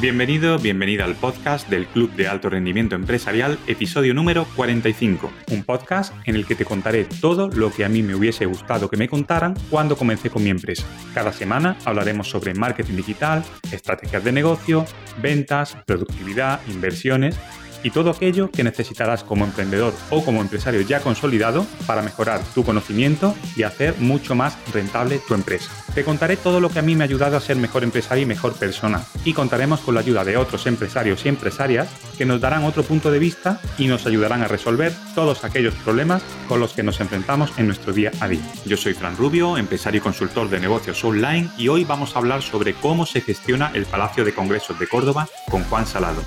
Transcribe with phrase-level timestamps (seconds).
[0.00, 5.30] Bienvenido, bienvenida al podcast del Club de Alto Rendimiento Empresarial, episodio número 45.
[5.50, 8.88] Un podcast en el que te contaré todo lo que a mí me hubiese gustado
[8.88, 10.86] que me contaran cuando comencé con mi empresa.
[11.12, 14.86] Cada semana hablaremos sobre marketing digital, estrategias de negocio,
[15.20, 17.38] ventas, productividad, inversiones
[17.82, 22.64] y todo aquello que necesitarás como emprendedor o como empresario ya consolidado para mejorar tu
[22.64, 25.70] conocimiento y hacer mucho más rentable tu empresa.
[25.94, 28.26] Te contaré todo lo que a mí me ha ayudado a ser mejor empresario y
[28.26, 32.64] mejor persona y contaremos con la ayuda de otros empresarios y empresarias que nos darán
[32.64, 36.82] otro punto de vista y nos ayudarán a resolver todos aquellos problemas con los que
[36.82, 38.40] nos enfrentamos en nuestro día a día.
[38.64, 42.42] Yo soy Fran Rubio, empresario y consultor de negocios online y hoy vamos a hablar
[42.42, 46.22] sobre cómo se gestiona el Palacio de Congresos de Córdoba con Juan Salado.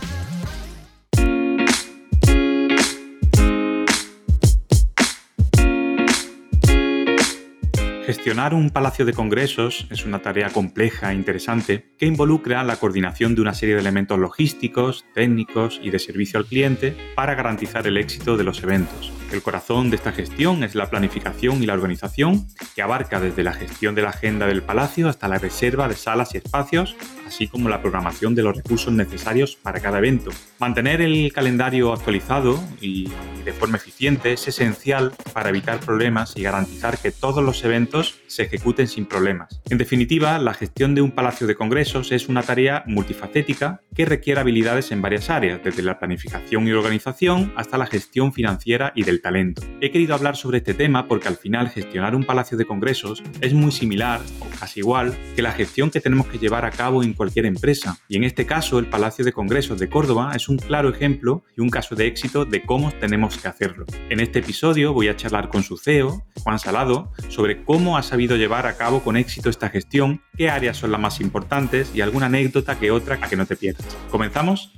[8.13, 13.33] Gestionar un palacio de congresos es una tarea compleja e interesante que involucra la coordinación
[13.33, 17.97] de una serie de elementos logísticos, técnicos y de servicio al cliente para garantizar el
[17.97, 19.11] éxito de los eventos.
[19.31, 23.53] El corazón de esta gestión es la planificación y la organización, que abarca desde la
[23.53, 26.95] gestión de la agenda del palacio hasta la reserva de salas y espacios,
[27.33, 30.29] así como la programación de los recursos necesarios para cada evento.
[30.59, 33.09] Mantener el calendario actualizado y
[33.43, 38.43] de forma eficiente es esencial para evitar problemas y garantizar que todos los eventos se
[38.43, 39.61] ejecuten sin problemas.
[39.69, 44.41] En definitiva, la gestión de un palacio de congresos es una tarea multifacética que requiere
[44.41, 49.21] habilidades en varias áreas, desde la planificación y organización hasta la gestión financiera y del
[49.21, 49.61] talento.
[49.81, 53.53] He querido hablar sobre este tema porque al final gestionar un palacio de congresos es
[53.53, 57.13] muy similar o casi igual que la gestión que tenemos que llevar a cabo en
[57.13, 57.97] cualquier empresa.
[58.07, 61.61] Y en este caso, el Palacio de Congresos de Córdoba es un claro ejemplo y
[61.61, 63.85] un caso de éxito de cómo tenemos que hacerlo.
[64.09, 68.22] En este episodio voy a charlar con su CEO, Juan Salado, sobre cómo ha sabido
[68.27, 72.25] llevar a cabo con éxito esta gestión, qué áreas son las más importantes y alguna
[72.27, 73.97] anécdota que otra a que no te pierdas.
[74.09, 74.71] ¿Comenzamos?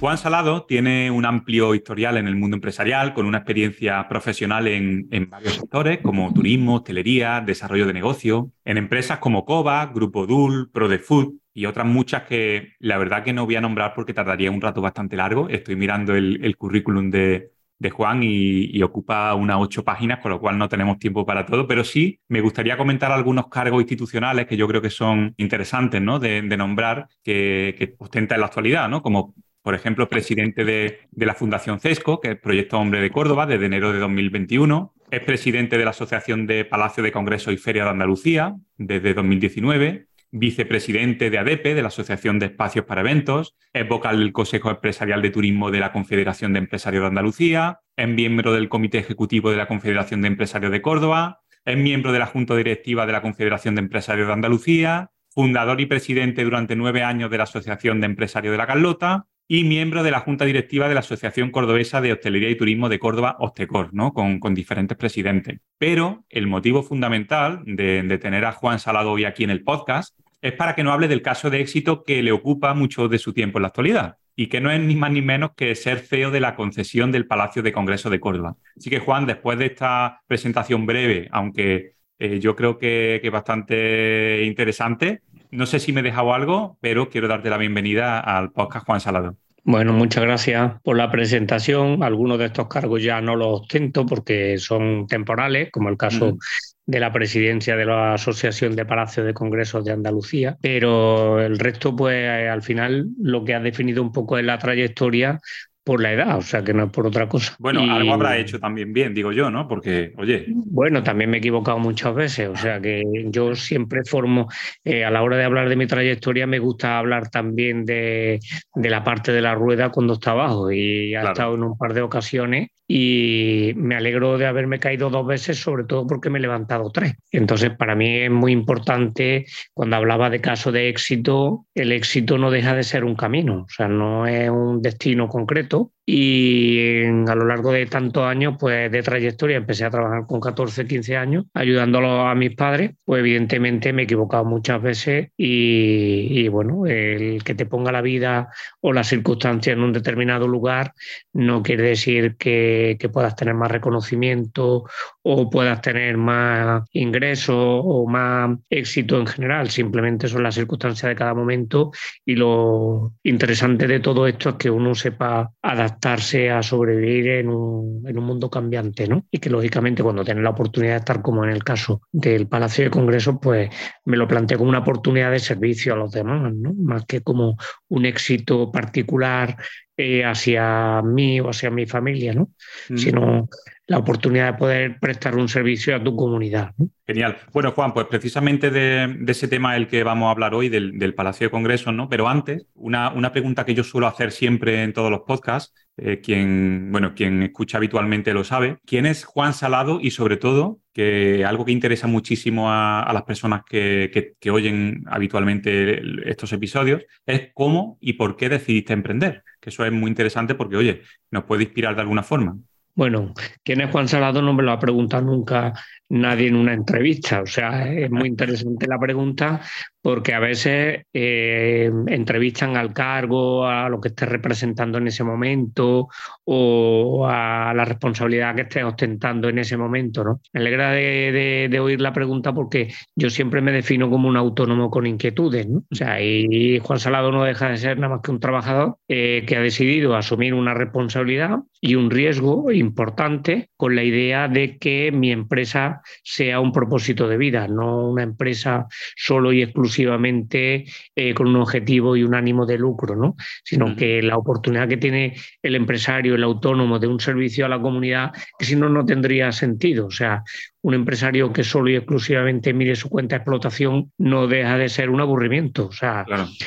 [0.00, 5.08] Juan Salado tiene un amplio historial en el mundo empresarial, con una experiencia profesional en,
[5.28, 11.39] varios sectores como turismo, hostelería, desarrollo de negocio, en empresas como Cova, Grupo Dul, ProDeFood
[11.52, 14.80] y otras muchas que la verdad que no voy a nombrar porque tardaría un rato
[14.80, 15.48] bastante largo.
[15.48, 17.50] Estoy mirando el, currículum de,
[17.90, 21.82] Juan y, ocupa unas ocho páginas, con lo cual no tenemos tiempo para todo, pero
[21.84, 26.18] sí me gustaría comentar algunos cargos institucionales que yo creo que son interesantes ¿no?
[26.18, 29.02] de, nombrar que, ostenta en la actualidad, ¿no?
[29.02, 33.44] como por ejemplo, presidente de, la Fundación CESCO, que es el Proyecto Hombre de Córdoba,
[33.44, 34.94] desde enero de 2021.
[35.10, 40.06] Es presidente de la Asociación de Palacio de Congreso y Feria de Andalucía, desde 2019
[40.32, 45.22] vicepresidente de ADEPE, de la Asociación de Espacios para Eventos, es vocal del Consejo Empresarial
[45.22, 49.56] de Turismo de la Confederación de Empresarios de Andalucía, es miembro del Comité Ejecutivo de
[49.56, 53.74] la Confederación de Empresarios de Córdoba, es miembro de la Junta Directiva de la Confederación
[53.74, 58.52] de Empresarios de Andalucía, fundador y presidente durante nueve años de la Asociación de Empresarios
[58.52, 62.50] de la Carlota y miembro de la Junta Directiva de la Asociación Cordobesa de Hostelería
[62.50, 64.12] y Turismo de Córdoba, Ostecor, ¿no?
[64.12, 65.58] con, diferentes presidentes.
[65.76, 70.52] Pero el motivo fundamental de, tener a Juan Salado hoy aquí en el podcast es
[70.52, 73.58] para que nos hable del caso de éxito que le ocupa mucho de su tiempo
[73.58, 76.38] en la actualidad y que no es ni más ni menos que ser CEO de
[76.38, 78.54] la concesión del Palacio de Congreso de Córdoba.
[78.76, 84.44] Así que Juan, después de esta presentación breve, aunque eh, yo creo que, que bastante
[84.44, 88.86] interesante, no sé si me he dejado algo, pero quiero darte la bienvenida al podcast
[88.86, 89.36] Juan Salado.
[89.62, 92.02] Bueno, muchas gracias por la presentación.
[92.02, 96.38] Algunos de estos cargos ya no los ostento porque son temporales, como el caso
[96.86, 101.94] de la presidencia de la Asociación de Palacios de Congresos de Andalucía, pero el resto,
[101.94, 105.38] pues al final lo que ha definido un poco es la trayectoria
[105.84, 107.56] por la edad, o sea que no es por otra cosa.
[107.58, 109.66] Bueno, algo habrá hecho también bien, digo yo, ¿no?
[109.66, 110.44] Porque, oye.
[110.48, 114.48] Bueno, también me he equivocado muchas veces, o sea que yo siempre formo,
[114.84, 118.40] eh, a la hora de hablar de mi trayectoria, me gusta hablar también de,
[118.74, 122.02] la parte de la rueda cuando está abajo y ha estado en un par de
[122.02, 126.90] ocasiones y me alegro de haberme caído dos veces, sobre todo porque me he levantado
[126.90, 127.14] tres.
[127.30, 132.50] Entonces, para mí es muy importante, cuando hablaba de caso de éxito, el éxito no
[132.50, 137.34] deja de ser un camino, o sea, no es un destino concreto, temps y a
[137.36, 141.44] lo largo de tantos años pues de trayectoria empecé a trabajar con 14, 15 años
[141.54, 142.92] ayudándolo a mis padres.
[143.04, 148.48] Pues evidentemente me he equivocado muchas veces y, bueno el que te ponga la vida
[148.80, 150.94] o las circunstancias en un determinado lugar
[151.32, 154.86] no quiere decir que, que puedas tener más reconocimiento
[155.22, 159.70] o puedas tener más ingresos o más éxito en general.
[159.70, 161.92] Simplemente son las circunstancias de cada momento
[162.24, 167.48] y lo interesante de todo esto es que uno sepa adaptar adaptarse a sobrevivir en
[167.50, 169.26] un, en un, mundo cambiante, ¿no?
[169.30, 172.84] Y que lógicamente cuando tienes la oportunidad de estar como en el caso del Palacio
[172.84, 173.68] de Congresos, pues
[174.06, 176.72] me lo planteo como una oportunidad de servicio a los demás, ¿no?
[176.74, 177.56] Más que como
[177.88, 179.56] un éxito particular
[179.96, 182.50] eh, hacia mí o hacia mi familia, ¿no?
[182.88, 182.96] Mm.
[182.96, 183.48] Sino
[183.86, 186.72] la oportunidad de poder prestar un servicio a tu comunidad.
[187.06, 187.38] Genial.
[187.52, 191.48] Bueno, Juan, pues precisamente de, ese tema el que vamos a hablar hoy, del, Palacio
[191.48, 192.08] de Congresos, ¿no?
[192.08, 196.20] Pero antes, una, una, pregunta que yo suelo hacer siempre en todos los podcasts, eh,
[196.22, 198.78] quien, bueno, quien escucha habitualmente lo sabe.
[198.86, 200.00] ¿Quién es Juan Salado?
[200.00, 206.00] Y sobre todo, que algo que interesa muchísimo a, las personas que, que oyen habitualmente
[206.28, 209.44] estos episodios, es cómo y por qué decidiste emprender.
[209.60, 212.56] Que eso es muy interesante porque, oye, nos puede inspirar de alguna forma.
[212.94, 213.32] Bueno,
[213.62, 214.42] ¿quién es Juan Salado?
[214.42, 215.72] No me lo ha preguntado nunca
[216.08, 217.42] nadie en una entrevista.
[217.42, 219.60] O sea, es muy interesante la pregunta
[220.02, 226.08] porque a veces eh, entrevistan al cargo, a lo que esté representando en ese momento
[226.44, 230.24] o a la responsabilidad que esté ostentando en ese momento.
[230.24, 230.40] ¿no?
[230.52, 235.06] Me alegra de, oír la pregunta porque yo siempre me defino como un autónomo con
[235.06, 235.68] inquietudes.
[235.68, 235.84] ¿no?
[235.90, 239.44] O sea, y Juan Salado no deja de ser nada más que un trabajador eh,
[239.46, 245.12] que ha decidido asumir una responsabilidad y un riesgo importante con la idea de que
[245.12, 248.86] mi empresa sea un propósito de vida, no una empresa
[249.16, 250.84] solo y exclusivamente
[251.16, 253.34] eh, con un objetivo y un ánimo de lucro, ¿no?
[253.64, 257.80] sino que la oportunidad que tiene el empresario, el autónomo de un servicio a la
[257.80, 260.06] comunidad, que si no, no tendría sentido.
[260.06, 260.44] O sea,
[260.82, 265.10] un empresario que solo y exclusivamente mire su cuenta de explotación no deja de ser
[265.10, 265.88] un aburrimiento.
[265.88, 266.24] O sea,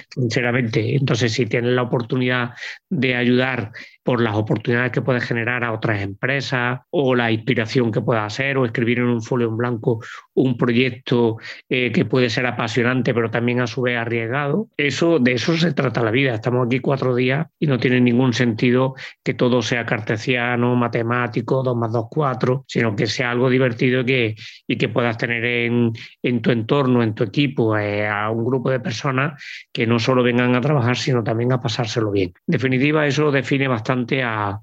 [0.09, 2.51] sinceramente, entonces si tienes la oportunidad
[2.89, 3.71] de ayudar
[4.03, 8.57] por las oportunidades que puede generar a otras empresas o la inspiración que pueda hacer
[8.57, 10.01] o escribir en un folio en blanco
[10.33, 11.37] un proyecto
[11.69, 14.67] eh, que puede ser apasionante pero también a su vez arriesgado.
[14.77, 16.35] Eso, de eso se trata la vida.
[16.35, 21.77] Estamos aquí cuatro días y no tiene ningún sentido que todo sea cartesiano, matemático, dos
[21.77, 25.93] más dos, cuatro, sino que sea algo divertido y que puedas tener en,
[26.41, 29.41] tu entorno, en tu equipo, eh, a un grupo de personas
[29.71, 32.33] que no solo vengan a trabajar, sino también a pasárselo bien.
[32.47, 34.59] En definitiva, eso define bastante a,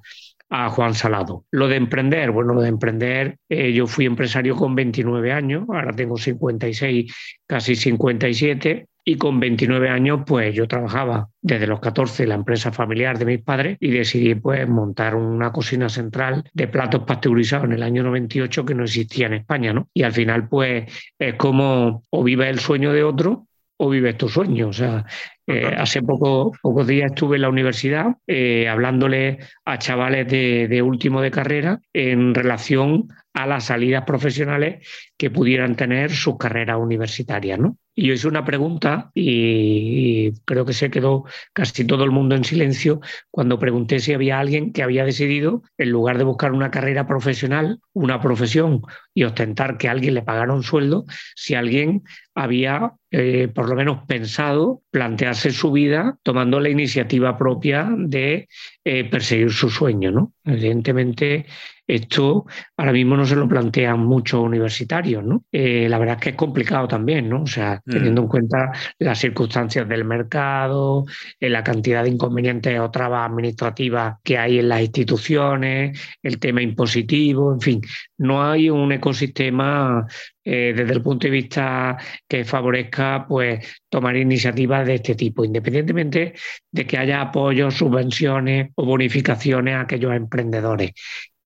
[0.71, 1.45] Juan Salado.
[1.53, 5.93] Lo de emprender, bueno, lo de emprender, eh, yo fui empresario con 29 años, ahora
[5.93, 7.15] tengo 56,
[7.47, 12.71] casi 57, y con 29 años, pues yo trabajaba desde los 14 en la empresa
[12.71, 17.73] familiar de mis padres y decidí pues montar una cocina central de platos pasteurizados en
[17.73, 19.89] el año 98 que no existía en España, ¿no?
[19.93, 20.85] Y al final pues
[21.19, 23.49] es como o vives el sueño de otro
[23.79, 24.69] o vives tu sueño.
[24.69, 25.05] O sea,
[25.45, 30.83] eh, hace poco, pocos días estuve en la universidad eh, hablándole a chavales de, de,
[30.83, 34.87] último de carrera en relación a las salidas profesionales
[35.17, 37.59] que pudieran tener sus carreras universitarias.
[37.59, 37.77] ¿no?
[38.00, 42.44] Y yo hice una pregunta y, creo que se quedó casi todo el mundo en
[42.44, 47.06] silencio cuando pregunté si había alguien que había decidido, en lugar de buscar una carrera
[47.06, 48.81] profesional, una profesión
[49.12, 51.05] y ostentar que a alguien le pagara un sueldo,
[51.37, 52.02] si alguien
[52.35, 58.49] había eh, por lo menos pensado plantearse su vida tomando la iniciativa propia de
[58.82, 60.11] eh, perseguir su sueño.
[60.11, 60.32] ¿no?
[60.43, 61.44] Evidentemente,
[61.87, 62.47] esto
[62.77, 65.44] ahora mismo no se lo plantean muchos universitarios, ¿no?
[65.53, 67.43] Eh, la verdad es que es complicado también, ¿no?
[67.43, 67.91] O sea, mm.
[67.91, 71.05] teniendo en cuenta las circunstancias del mercado,
[71.38, 76.62] eh, la cantidad de inconvenientes o trabas administrativas que hay en las instituciones, el tema
[76.62, 77.81] impositivo, en fin,
[78.19, 80.07] no hay un ecosistema
[80.43, 86.35] desde el punto de vista que favorezca pues, tomar iniciativas de este tipo, independientemente
[86.73, 90.93] de que haya apoyos, subvenciones o bonificaciones a aquellos emprendedores.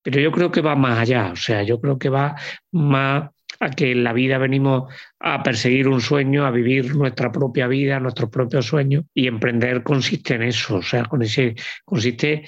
[0.01, 2.35] Pero yo creo que va más allá, o sea, yo creo que va
[2.71, 7.67] más a que en la vida venimos a perseguir un sueño, a vivir nuestra propia
[7.67, 12.45] vida, nuestros propios sueños, y emprender consiste en eso, o sea, consiste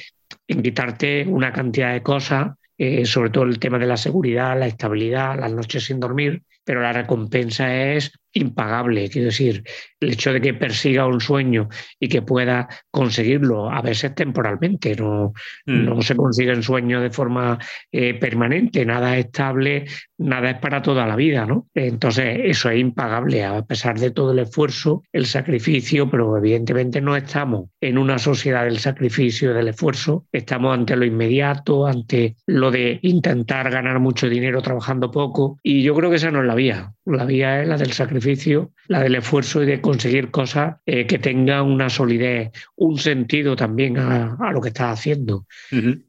[0.48, 4.68] en quitarte una cantidad de cosas, eh, sobre todo el tema de la seguridad, la
[4.68, 9.10] estabilidad, las noches sin dormir, pero la recompensa es impagable.
[9.10, 9.64] Quiero decir,
[10.02, 15.34] el hecho de que persiga un sueño y que pueda conseguirlo, a veces temporalmente, no,
[15.66, 15.86] mm.
[15.86, 17.58] no se consiguen sueños de forma
[17.92, 19.86] eh, permanente, nada es estable,
[20.18, 21.68] nada es para toda la vida, ¿no?
[21.74, 27.16] Entonces, eso es impagable, a pesar de todo el esfuerzo, el sacrificio, pero evidentemente no
[27.16, 32.72] estamos en una sociedad del sacrificio y del esfuerzo, estamos ante lo inmediato, ante lo
[32.72, 36.56] de intentar ganar mucho dinero trabajando poco, y yo creo que esa no es la
[36.58, 41.06] vía, la vía es la del sacrificio la del esfuerzo y de conseguir cosas eh,
[41.06, 45.46] que tengan una solidez, un sentido también a, lo que estás haciendo.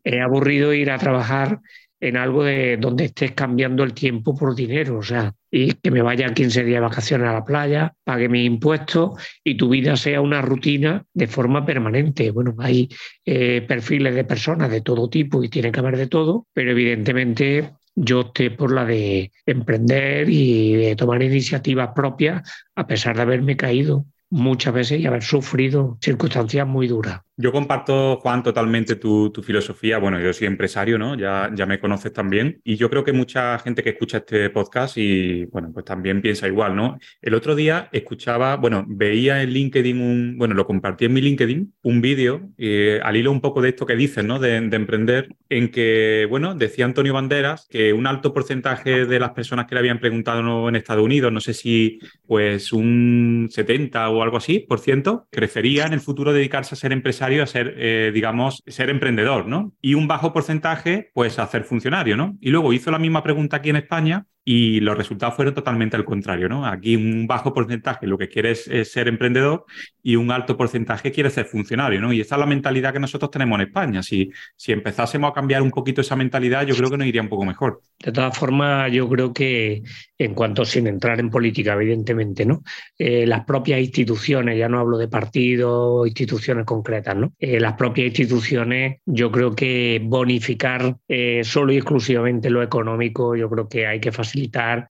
[0.04, 1.60] Es aburrido ir a trabajar
[2.00, 6.00] en algo de donde estés cambiando el tiempo por dinero, o sea, y que me
[6.00, 10.20] vaya 15 días de vacaciones a la playa, pague mis impuestos y tu vida sea
[10.20, 12.30] una rutina de forma permanente.
[12.30, 12.88] Bueno, hay
[13.24, 17.72] eh, perfiles de personas de todo tipo y tiene que haber de todo, pero evidentemente
[18.00, 23.56] yo opté por la de emprender y de tomar iniciativas propias a pesar de haberme
[23.56, 27.20] caído muchas veces y haber sufrido circunstancias muy duras.
[27.40, 29.98] Yo comparto, Juan, totalmente tu, filosofía.
[29.98, 31.14] Bueno, yo soy empresario, ¿no?
[31.14, 32.60] Ya, me conoces también.
[32.64, 36.48] Y yo creo que mucha gente que escucha este podcast y, bueno, pues también piensa
[36.48, 36.98] igual, ¿no?
[37.22, 41.74] El otro día escuchaba, bueno, veía en LinkedIn un, bueno, lo compartí en mi LinkedIn,
[41.82, 44.40] un vídeo, eh, al hilo un poco de esto que dices, ¿no?
[44.40, 49.30] De, de, emprender, en que, bueno, decía Antonio Banderas que un alto porcentaje de las
[49.30, 54.24] personas que le habían preguntado en Estados Unidos, no sé si, pues, un 70 o
[54.24, 58.10] algo así, por ciento, prefería en el futuro dedicarse a ser empresario a ser, eh,
[58.12, 59.72] digamos, ser emprendedor, ¿no?
[59.80, 62.36] Y un bajo porcentaje, pues, a ser funcionario, ¿no?
[62.40, 66.06] Y luego hizo la misma pregunta aquí en España y los resultados fueron totalmente al
[66.06, 66.64] contrario, ¿no?
[66.64, 69.66] Aquí un bajo porcentaje lo que quiere es, ser emprendedor
[70.02, 72.14] y un alto porcentaje quiere ser funcionario, ¿no?
[72.14, 74.02] Y esa es la mentalidad que nosotros tenemos en España.
[74.02, 77.28] Si, si empezásemos a cambiar un poquito esa mentalidad, yo creo que nos iría un
[77.28, 77.82] poco mejor.
[78.02, 79.82] De todas formas, yo creo que
[80.16, 82.62] en cuanto sin entrar en política, evidentemente, ¿no?
[82.96, 87.34] Eh, las propias instituciones, ya no hablo de partidos, instituciones concretas, ¿no?
[87.38, 93.50] Eh, las propias instituciones, yo creo que bonificar eh, solo y exclusivamente lo económico, yo
[93.50, 94.37] creo que hay que facilitar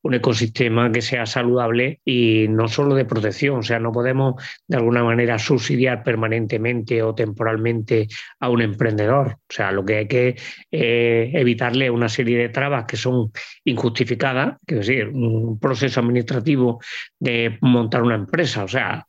[0.02, 4.34] un ecosistema que sea saludable y no solo de protección, o sea, no podemos
[4.66, 8.08] de alguna manera subsidiar permanentemente o temporalmente
[8.40, 9.38] a un emprendedor.
[9.48, 10.36] O sea, lo que hay que
[10.70, 13.30] eh, evitarle una serie de trabas que son
[13.64, 16.80] injustificadas, que es decir, un proceso administrativo
[17.18, 19.06] de montar una empresa, o sea,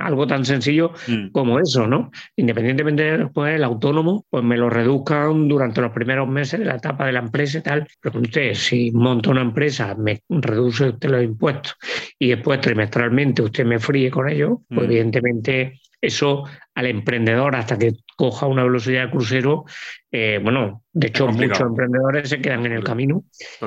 [0.00, 1.28] algo tan sencillo mm.
[1.30, 2.10] como eso, ¿no?
[2.36, 6.76] Independientemente de después el autónomo, pues me lo reduzcan durante los primeros meses de la
[6.76, 7.86] etapa de la empresa y tal.
[8.00, 11.76] Pero usted, si monta una empresa, me reduce usted los impuestos
[12.18, 14.84] y después trimestralmente usted me fríe con ello, pues mm.
[14.84, 16.44] evidentemente eso
[16.74, 19.64] al emprendedor hasta que coja una velocidad de crucero,
[20.10, 23.24] eh, bueno, de hecho muchos emprendedores se quedan en el camino,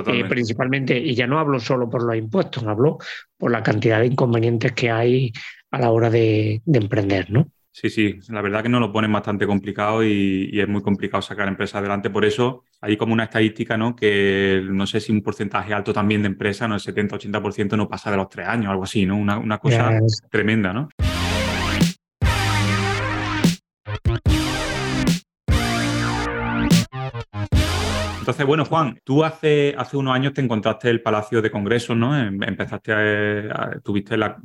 [0.08, 2.98] eh, principalmente, y ya no hablo solo por los impuestos, hablo
[3.38, 5.32] por la cantidad de inconvenientes que hay
[5.76, 7.50] a la hora de, emprender, ¿no?
[7.72, 11.50] Sí, sí, la verdad que nos lo ponen bastante complicado y, es muy complicado sacar
[11.50, 12.10] empresas adelante.
[12.10, 13.96] Por eso hay como una estadística, ¿no?
[13.96, 16.76] Que no sé si un porcentaje alto también de empresas, ¿no?
[16.76, 19.18] El 70-80% no pasa de los tres años, algo así, ¿no?
[19.18, 20.00] Una, una cosa
[20.32, 20.88] tremenda, ¿no?
[28.26, 32.20] Entonces, bueno, Juan, tú hace, hace unos años te encontraste el Palacio de Congresos, ¿no?
[32.20, 34.40] Em, empezaste a, tuviste la,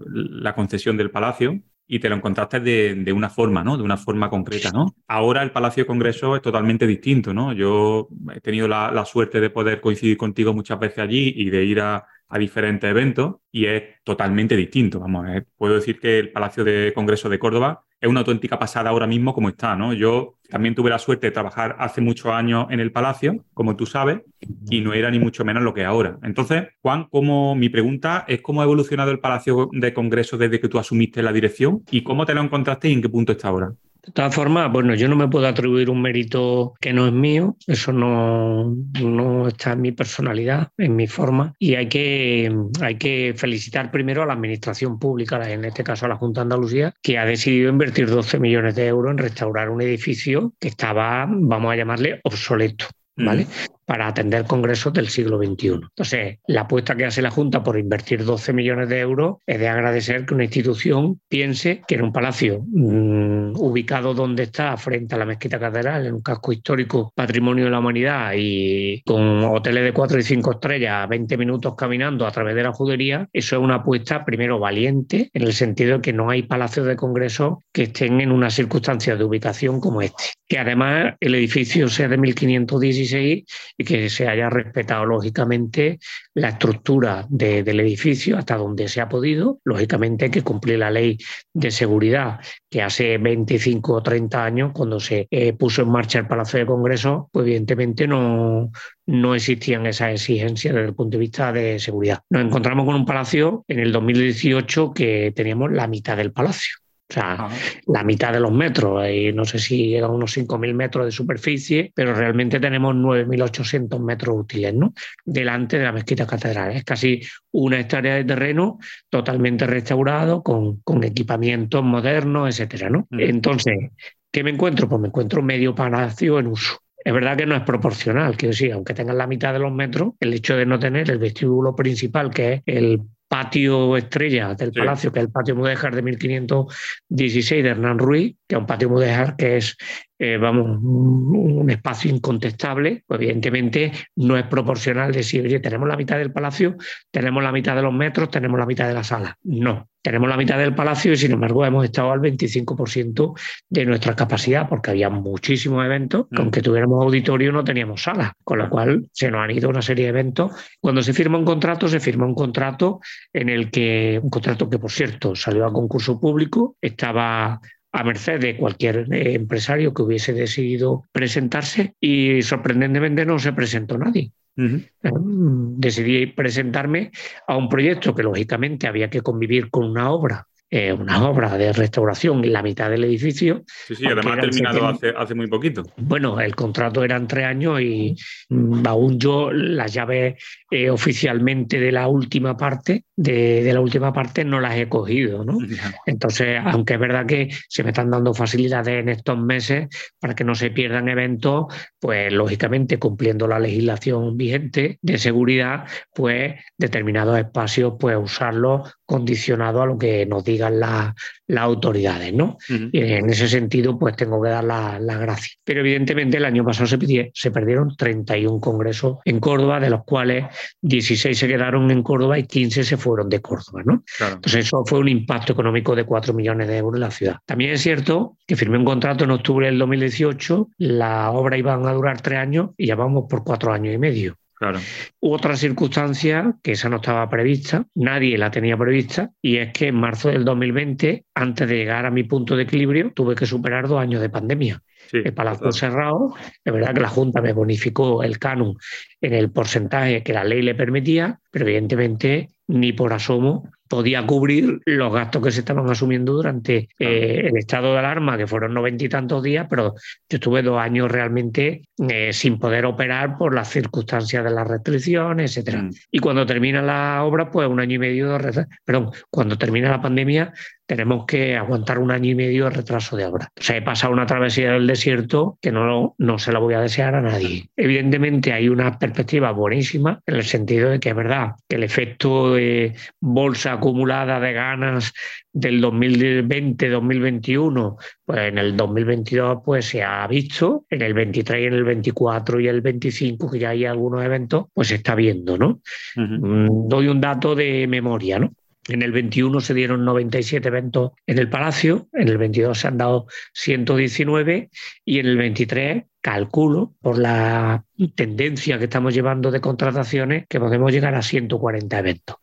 [0.54, 3.78] concesión del Palacio y te lo encontraste de, una forma, ¿no?
[3.78, 4.94] De una forma concreta, ¿no?
[5.08, 7.54] Ahora el Palacio de Congresos es totalmente distinto, ¿no?
[7.54, 11.80] Yo he tenido la, suerte de poder coincidir contigo muchas veces allí y de ir
[11.80, 12.06] a,
[12.38, 15.00] diferentes eventos y es totalmente distinto.
[15.00, 19.06] Vamos, puedo decir que el Palacio de Congresos de Córdoba es una auténtica pasada ahora
[19.06, 19.92] mismo como está, ¿no?
[19.92, 23.86] Yo también tuve la suerte de trabajar hace muchos años en el Palacio, como tú
[23.86, 24.22] sabes,
[24.70, 26.18] y no era ni mucho menos lo que es ahora.
[26.22, 30.68] Entonces, Juan, ¿cómo, mi pregunta es cómo ha evolucionado el Palacio de Congreso desde que
[30.68, 33.72] tú asumiste la dirección y cómo te lo encontraste y en qué punto está ahora?
[34.04, 37.56] De todas formas, bueno, yo no me puedo atribuir un mérito que no es mío,
[37.66, 43.34] eso no, no está en mi personalidad, en mi forma, y hay que, hay que
[43.36, 47.18] felicitar primero a la Administración Pública, en este caso a la Junta de Andalucía, que
[47.18, 51.76] ha decidido invertir 12 millones de euros en restaurar un edificio que estaba, vamos a
[51.76, 52.86] llamarle, obsoleto.
[53.16, 53.46] ¿Vale?
[53.90, 55.80] Para atender congresos del siglo XXI.
[55.82, 59.66] Entonces, la apuesta que hace la Junta por invertir 12 millones de euros es de
[59.66, 65.18] agradecer que una institución piense que en un palacio mm, ubicado donde está, frente a
[65.18, 69.92] la mezquita catedral, en un casco histórico, patrimonio de la humanidad y con hoteles de
[69.92, 73.76] cuatro y cinco estrellas, 20 minutos caminando a través de la judería, eso es una
[73.76, 78.20] apuesta primero valiente, en el sentido de que no hay palacios de congresos que estén
[78.20, 80.22] en una circunstancia de ubicación como este.
[80.46, 83.44] Que además el edificio sea de 1516
[83.80, 85.98] y que se haya respetado lógicamente
[86.34, 89.58] la estructura del edificio hasta donde se ha podido.
[89.64, 91.16] Lógicamente que cumplir la ley
[91.54, 96.26] de seguridad que hace 25 o 30 años, cuando se eh, puso en marcha el
[96.26, 98.70] Palacio de Congreso, pues evidentemente no,
[99.06, 102.20] no existían esas exigencias desde el punto de vista de seguridad.
[102.28, 106.76] Nos encontramos con un palacio en el 2018 que teníamos la mitad del palacio.
[107.10, 107.48] O sea,
[107.86, 111.10] la mitad de los metros, y no sé si llega a unos 5.000 metros de
[111.10, 114.94] superficie, pero realmente tenemos 9.800 metros útiles, ¿no?
[115.24, 116.70] Delante de la mezquita catedral.
[116.70, 123.08] Es casi una hectárea de terreno totalmente restaurado, con, con equipamientos modernos, etcétera, ¿no?
[123.10, 123.90] Entonces,
[124.30, 124.88] ¿qué me encuentro?
[124.88, 126.78] Pues me encuentro medio palacio en uso.
[127.02, 130.14] Es verdad que no es proporcional, quiero decir, aunque tengan la mitad de los metros,
[130.20, 135.12] el hecho de no tener el vestíbulo principal, que es el patio estrella del palacio,
[135.12, 139.36] que es el patio Mudéjar de 1516 de Hernán Ruiz, que es un patio Mudéjar
[139.36, 139.76] que es
[140.18, 146.18] eh, vamos, un espacio incontestable, pues evidentemente no es proporcional decir, oye, tenemos la mitad
[146.18, 146.76] del palacio,
[147.10, 149.38] tenemos la mitad de los metros, tenemos la mitad de la sala.
[149.44, 153.38] No, tenemos la mitad del palacio y sin embargo hemos estado al 25%
[153.68, 156.40] de nuestra capacidad porque había muchísimos eventos que mm.
[156.40, 160.04] aunque tuviéramos auditorio no teníamos sala, con lo cual se nos han ido una serie
[160.04, 160.52] de eventos.
[160.80, 163.00] Cuando se firma un contrato, se firma un contrato
[163.32, 167.60] en el que, un contrato que por cierto salió a concurso público, estaba
[167.92, 173.98] a merced de cualquier eh, empresario que hubiese decidido presentarse y sorprendentemente no se presentó
[173.98, 174.32] nadie.
[174.56, 177.10] Decidí presentarme
[177.46, 181.72] a un proyecto que lógicamente había que convivir con una obra eh, una obra de
[181.72, 183.64] restauración en la mitad del edificio.
[183.66, 185.82] Sí, sí, además ha terminado hace, muy poquito.
[185.96, 188.14] Bueno, el contrato eran tres años y
[188.50, 194.44] mm, aún yo las llaves eh, oficialmente de la última parte, de, la última parte
[194.44, 195.58] no las he cogido, ¿no?
[196.06, 199.88] Entonces, aunque es verdad que se me están dando facilidades en estos meses
[200.20, 201.66] para que no se pierdan eventos,
[201.98, 209.86] pues lógicamente cumpliendo la legislación vigente de seguridad, pues determinados espacios, pues usarlos condicionado a
[209.86, 212.58] lo que nos digan las autoridades, ¿no?
[212.68, 215.58] Y en ese sentido, pues tengo que dar las la gracias.
[215.64, 220.46] Pero evidentemente el año pasado se, se, perdieron 31 congresos en Córdoba, de los cuales
[220.82, 224.04] 16 se quedaron en Córdoba y 15 se fueron de Córdoba, ¿no?
[224.20, 227.36] Entonces eso fue un impacto económico de 4 millones de euros en la ciudad.
[227.46, 231.92] También es cierto que firmé un contrato en octubre del 2018, la obra iba a
[231.92, 234.36] durar tres años y ya vamos por cuatro años y medio.
[234.60, 234.78] Claro.
[235.20, 239.94] Otra circunstancia que esa no estaba prevista, nadie la tenía prevista, y es que en
[239.94, 243.98] marzo del 2020, antes de llegar a mi punto de equilibrio, tuve que superar dos
[243.98, 244.82] años de pandemia.
[245.12, 248.76] el Palacio cerrado, es verdad que la Junta me bonificó el canon
[249.22, 254.80] en el porcentaje que la ley le permitía, pero evidentemente ni por asomo podía cubrir
[254.84, 259.04] los gastos que se estaban asumiendo durante eh, el estado de alarma, que fueron noventa
[259.04, 259.94] y tantos días, pero
[260.28, 265.50] yo estuve dos años realmente eh, sin poder operar por las circunstancias de las restricciones,
[265.50, 265.82] etcétera.
[265.82, 265.90] Mm.
[266.12, 268.68] Y cuando termina la obra, pues un año y medio de retraso.
[268.84, 270.52] Perdón, cuando termina la pandemia,
[270.86, 273.48] tenemos que aguantar un año y medio de retraso de obra.
[273.56, 276.80] O sea, he pasado una travesía del desierto que no, no se la voy a
[276.80, 277.68] desear a nadie.
[277.76, 282.54] Evidentemente hay una perspectiva buenísima en el sentido de que es verdad que el efecto
[282.54, 285.12] de bolsa acumulada de ganas
[285.52, 291.72] del 2020-2021, pues en el 2022 pues se ha visto, en el 23 y en
[291.74, 295.80] el 24 y el 25, que ya hay algunos eventos, pues se está viendo, ¿no?
[296.16, 298.52] Mm, doy un dato de memoria, ¿no?
[298.90, 302.98] En el 21 se dieron 97 eventos en el Palacio, en el 22 se han
[302.98, 304.70] dado 119
[305.04, 310.92] y en el 23 calculo por la tendencia que estamos llevando de contrataciones que podemos
[310.92, 312.36] llegar a 140 eventos.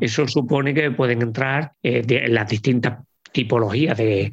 [0.00, 4.30] Eso supone que pueden entrar eh, en las distintas tipologías de,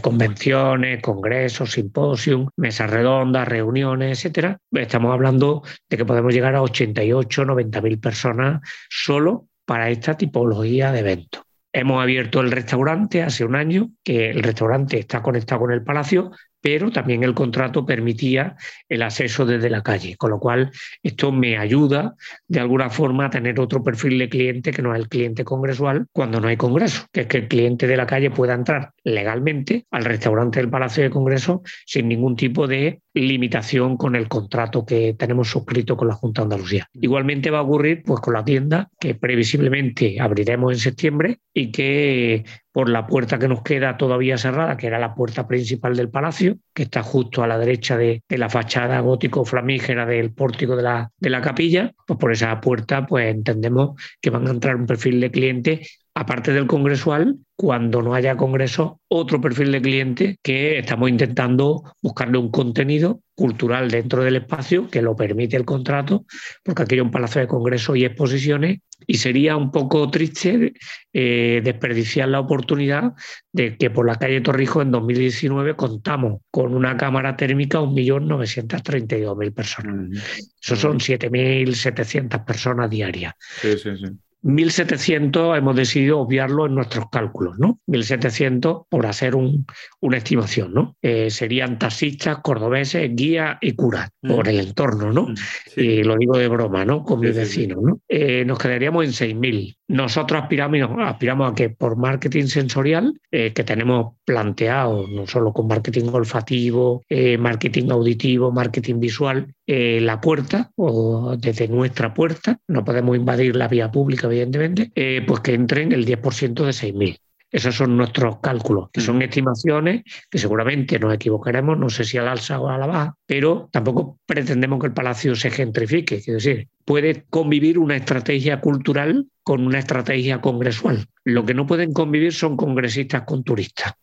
[0.00, 4.58] convenciones, congresos, simposios, mesas redondas, reuniones, etcétera.
[4.72, 10.92] Estamos hablando de que podemos llegar a 88, 90 mil personas solo para esta tipología
[10.92, 11.42] de eventos.
[11.74, 16.30] Hemos abierto el restaurante hace un año, que el restaurante está conectado con el palacio,
[16.62, 18.56] pero también el contrato permitía
[18.88, 20.70] el acceso desde la calle, con lo cual
[21.02, 22.14] esto me ayuda
[22.48, 26.06] de alguna forma a tener otro perfil de cliente que no es el cliente congresual
[26.12, 29.86] cuando no hay congreso, que es que el cliente de la calle pueda entrar legalmente
[29.90, 35.14] al restaurante del Palacio de Congreso sin ningún tipo de limitación con el contrato que
[35.14, 36.88] tenemos suscrito con la Junta de Andalucía.
[36.94, 42.44] Igualmente va a ocurrir pues con la tienda que previsiblemente abriremos en septiembre y que
[42.72, 46.58] por la puerta que nos queda todavía cerrada, que era la puerta principal del palacio,
[46.72, 51.10] que está justo a la derecha de, la fachada gótico flamígera del pórtico de la,
[51.18, 55.20] de la capilla, pues por esa puerta pues entendemos que van a entrar un perfil
[55.20, 55.86] de cliente
[56.18, 62.38] aparte del congresual, cuando no haya congreso, otro perfil de cliente que estamos intentando buscarle
[62.38, 66.26] un contenido cultural dentro del espacio que lo permite el contrato,
[66.64, 70.72] porque aquí hay un palacio de congresos y exposiciones y sería un poco triste
[71.12, 73.12] eh, desperdiciar la oportunidad
[73.52, 80.50] de que por la calle Torrijos en 2019 contamos con una cámara térmica 1.932.000 personas.
[80.60, 83.34] Eso son 7.700 personas diarias.
[83.60, 84.18] Sí, sí, sí.
[84.42, 87.80] 1.700 hemos decidido obviarlo en nuestros cálculos, ¿no?
[87.88, 90.96] 1.700 por hacer una estimación, ¿no?
[91.02, 94.28] Eh, serían taxistas, cordobeses, guías y curas mm.
[94.28, 95.22] por el entorno, ¿no?
[95.28, 95.34] Mm,
[95.76, 97.02] y lo digo de broma, ¿no?
[97.02, 98.00] Con mis vecinos, ¿no?
[98.08, 99.76] Eh, nos quedaríamos en 6.000.
[99.88, 105.66] Nosotros aspiramos, aspiramos a que por marketing sensorial, eh, que tenemos planteado, no solo con
[105.66, 107.02] marketing olfativo,
[107.38, 113.90] marketing auditivo, marketing visual, la puerta o desde nuestra puerta, no podemos invadir la vía
[113.90, 117.20] pública evidentemente, eh, pues que entren el 10% de 6.000.
[117.50, 119.22] Esos son nuestros cálculos, que son mm.
[119.22, 123.70] estimaciones que seguramente nos equivocaremos, no sé si al alza o a la baja, pero
[123.72, 126.20] tampoco pretendemos que el palacio se gentrifique.
[126.20, 131.06] Quiero decir, puede convivir una estrategia cultural con una estrategia congresual.
[131.24, 133.94] Lo que no pueden convivir son congresistas con turistas.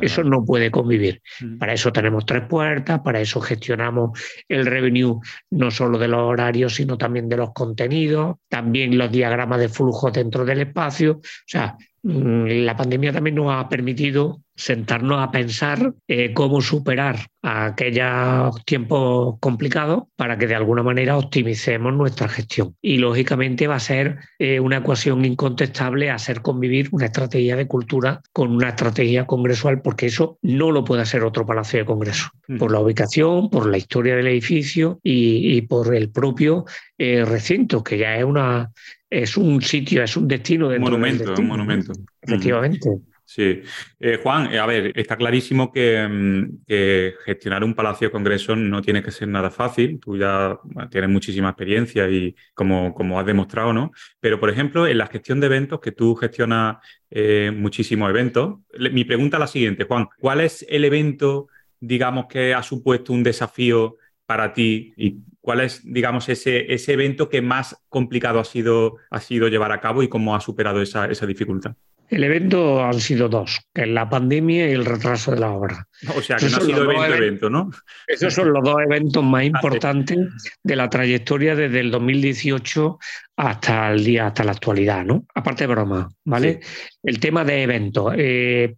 [0.00, 1.22] Eso no puede convivir.
[1.40, 1.58] Mm.
[1.58, 6.74] Para eso tenemos tres puertas, para eso gestionamos el revenue no solo de los horarios,
[6.74, 11.12] sino también de los contenidos, también los diagramas de flujo dentro del espacio.
[11.12, 11.76] O sea,
[12.06, 20.04] la pandemia también nos ha permitido sentarnos a pensar eh, cómo superar aquellos tiempos complicados
[20.16, 22.74] para que de alguna manera optimicemos nuestra gestión.
[22.80, 28.20] Y lógicamente va a ser eh, una ecuación incontestable hacer convivir una estrategia de cultura
[28.32, 32.58] con una estrategia congresual, porque eso no lo puede hacer otro palacio de congreso, mm.
[32.58, 36.64] por la ubicación, por la historia del edificio y, por el propio
[36.98, 38.70] eh, recinto, que ya es una
[39.10, 41.92] es un sitio, es un destino de monumento, un monumento.
[42.22, 42.90] Efectivamente.
[43.28, 43.60] Sí.
[43.98, 48.80] Eh, Juan, eh, a ver, está clarísimo mm, que, gestionar un palacio de congresos no
[48.80, 49.98] tiene que ser nada fácil.
[49.98, 50.56] Tú ya
[50.90, 53.90] tienes muchísima experiencia y como, como has demostrado, ¿no?
[54.20, 56.76] Pero, por ejemplo, en la gestión de eventos, que tú gestionas
[57.10, 58.60] eh, muchísimos eventos,
[58.92, 61.48] mi pregunta es la siguiente, Juan, ¿cuál es el evento,
[61.80, 67.28] digamos, que ha supuesto un desafío para ti y cuál es, digamos, ese, ese evento
[67.28, 71.06] que más complicado ha sido, ha sido llevar a cabo y cómo ha superado esa,
[71.06, 71.76] esa dificultad?
[72.08, 75.86] El evento han sido dos, que es la pandemia y el retraso de la obra.
[76.16, 77.70] O sea, que no ha sido evento, evento, ¿no?
[78.08, 80.18] Esos son los dos eventos más ah, importantes
[80.64, 82.98] de la trayectoria desde el 2018
[83.36, 85.26] hasta el día, hasta la actualidad, ¿no?
[85.32, 86.58] Aparte de broma, ¿vale?
[87.04, 88.14] El tema de eventos.
[88.16, 88.74] Eh,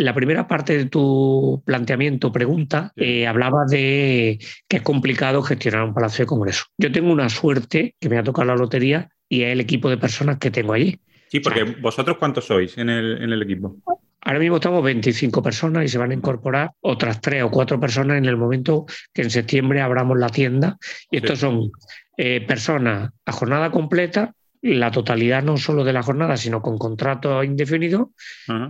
[0.00, 5.84] en la primera parte de tu planteamiento, pregunta, eh, hablaba de que es complicado gestionar
[5.84, 6.64] un palacio de congreso.
[6.78, 9.98] Yo tengo una suerte que me ha tocado la lotería y es el equipo de
[9.98, 10.98] personas que tengo allí.
[11.28, 13.76] Sí, porque vosotros cuántos sois en el, en el equipo.
[14.22, 18.16] Ahora mismo estamos 25 personas y se van a incorporar otras tres o cuatro personas
[18.16, 20.78] en el momento que en septiembre abramos la tienda.
[21.10, 21.72] Y estos son
[22.16, 24.32] eh, personas a jornada completa,
[24.62, 28.12] la totalidad no solo de la jornada, sino con contrato indefinido,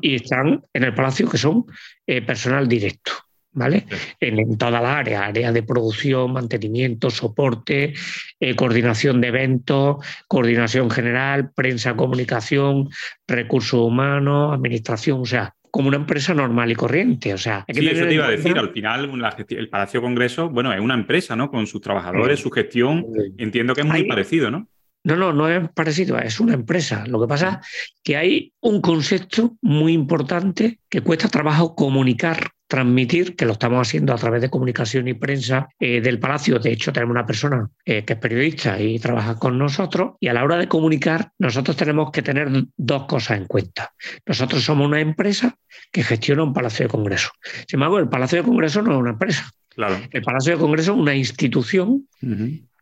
[0.01, 1.65] y están en el palacio que son
[2.07, 3.13] eh, personal directo.
[3.53, 3.87] ¿vale?
[4.21, 7.95] En, toda la área, área de producción, mantenimiento, soporte,
[8.39, 9.97] eh, coordinación de eventos,
[10.29, 12.89] coordinación general, prensa, comunicación,
[13.27, 17.33] recursos humanos, administración, o sea, como una empresa normal y corriente.
[17.35, 18.59] O sea, sí, eso te iba a decir.
[18.59, 19.11] Al final,
[19.49, 21.51] el Palacio Congreso, bueno, es una empresa, ¿no?
[21.51, 23.07] Con sus trabajadores, su gestión.
[23.39, 24.69] Entiendo que es muy parecido, ¿no?
[25.03, 27.05] No, no, no es parecido, es una empresa.
[27.07, 33.35] Lo que pasa es que hay un concepto muy importante que cuesta trabajo comunicar transmitir,
[33.35, 36.61] que lo estamos haciendo a través de comunicación y prensa eh, del Palacio.
[36.61, 40.13] De hecho, tenemos una persona eh, que es periodista y trabaja con nosotros.
[40.21, 43.93] Y a la hora de comunicar, nosotros tenemos que tener dos cosas en cuenta.
[44.25, 45.57] Nosotros somos una empresa
[45.91, 47.31] que gestiona un Palacio de Congreso.
[47.67, 49.51] Sin embargo, el Palacio de Congreso no es una empresa.
[49.71, 50.01] Claro.
[50.13, 52.07] El Palacio de Congreso es una institución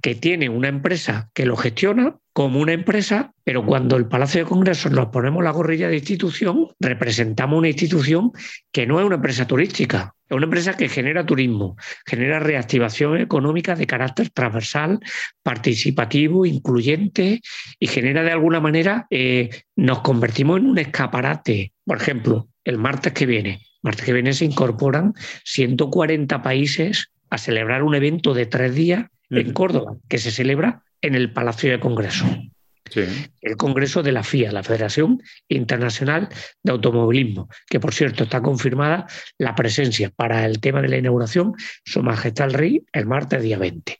[0.03, 4.49] que tiene una empresa que lo gestiona como una empresa, pero cuando el Palacio de
[4.49, 8.31] Congresos nos ponemos la gorrilla de institución, representamos una institución
[8.71, 13.75] que no es una empresa turística, es una empresa que genera turismo, genera reactivación económica
[13.75, 15.01] de carácter transversal,
[15.43, 17.41] participativo, incluyente
[17.81, 21.73] y genera de alguna manera, eh, nos convertimos en un escaparate.
[21.85, 25.13] Por ejemplo, el martes que viene, martes que viene se incorporan
[25.45, 31.15] 140 países a celebrar un evento de tres días en Córdoba, que se celebra en
[31.15, 32.27] el Palacio de Congreso.
[33.43, 36.29] El Congreso de la FIA, la Federación Internacional
[36.63, 41.55] de Automovilismo, que por cierto está confirmada la presencia para el tema de la inauguración,
[41.85, 43.99] Su Majestad el Rey, el martes día 20.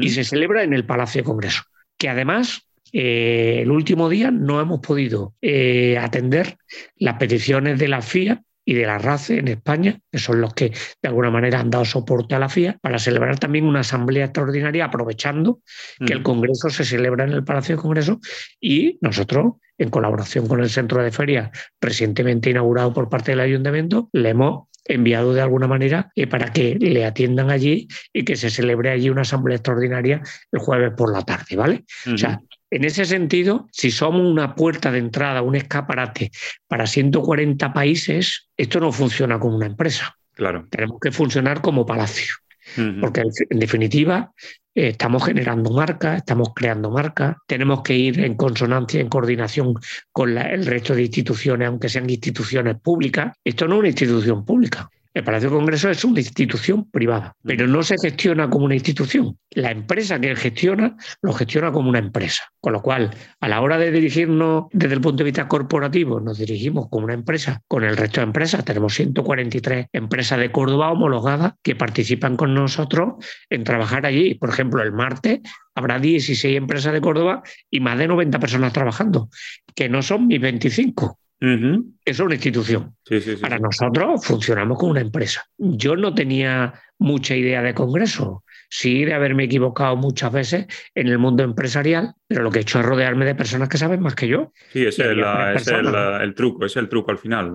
[0.00, 1.62] Y se celebra en el Palacio de Congreso,
[1.96, 6.56] que además eh, el último día no hemos podido eh, atender
[6.96, 10.68] las peticiones de la FIA y de la RACE en España, que son los que
[10.68, 14.84] de alguna manera han dado soporte a la FIA, para celebrar también una asamblea extraordinaria,
[14.84, 15.60] aprovechando
[16.04, 18.20] que el Congreso se celebra en el Palacio de Congreso
[18.60, 21.48] y nosotros, en colaboración con el Centro de Ferias
[21.80, 26.74] recientemente inaugurado por parte del Ayuntamiento, le hemos enviado de alguna manera eh, para que
[26.78, 30.20] le atiendan allí y que se celebre allí una asamblea extraordinaria
[30.52, 31.84] el jueves por la tarde, ¿vale?
[32.12, 32.38] O sea,
[32.70, 36.30] en ese sentido, si somos una puerta de entrada, un escaparate
[36.66, 40.16] para 140 países, esto no funciona como una empresa.
[40.34, 40.66] Claro.
[40.70, 42.34] Tenemos que funcionar como palacio.
[43.00, 44.30] Porque en definitiva
[44.74, 49.74] eh, estamos generando marcas, estamos creando marcas, tenemos que ir en consonancia, en coordinación
[50.12, 53.32] con el resto de instituciones, aunque sean instituciones públicas.
[53.42, 54.90] Esto no es una institución pública.
[55.18, 59.36] El Palacio de Congreso es una institución privada, pero no se gestiona como una institución.
[59.50, 62.44] La empresa que gestiona lo gestiona como una empresa.
[62.60, 66.38] Con lo cual, a la hora de dirigirnos desde el punto de vista corporativo, nos
[66.38, 68.64] dirigimos como una empresa con el resto de empresas.
[68.64, 73.14] Tenemos 143 empresas de Córdoba homologadas que participan con nosotros
[73.50, 74.36] en trabajar allí.
[74.36, 75.40] Por ejemplo, el martes
[75.74, 79.30] habrá 16 empresas de Córdoba y más de 90 personas trabajando,
[79.74, 81.18] que no son mis 25.
[81.40, 82.96] Es una institución.
[83.40, 85.44] Para nosotros funcionamos como una empresa.
[85.56, 91.18] Yo no tenía mucha idea de Congreso, sí de haberme equivocado muchas veces en el
[91.18, 94.26] mundo empresarial, pero lo que he hecho es rodearme de personas que saben más que
[94.26, 94.52] yo.
[94.72, 97.54] Sí, ese es, el, truco, es el truco al final.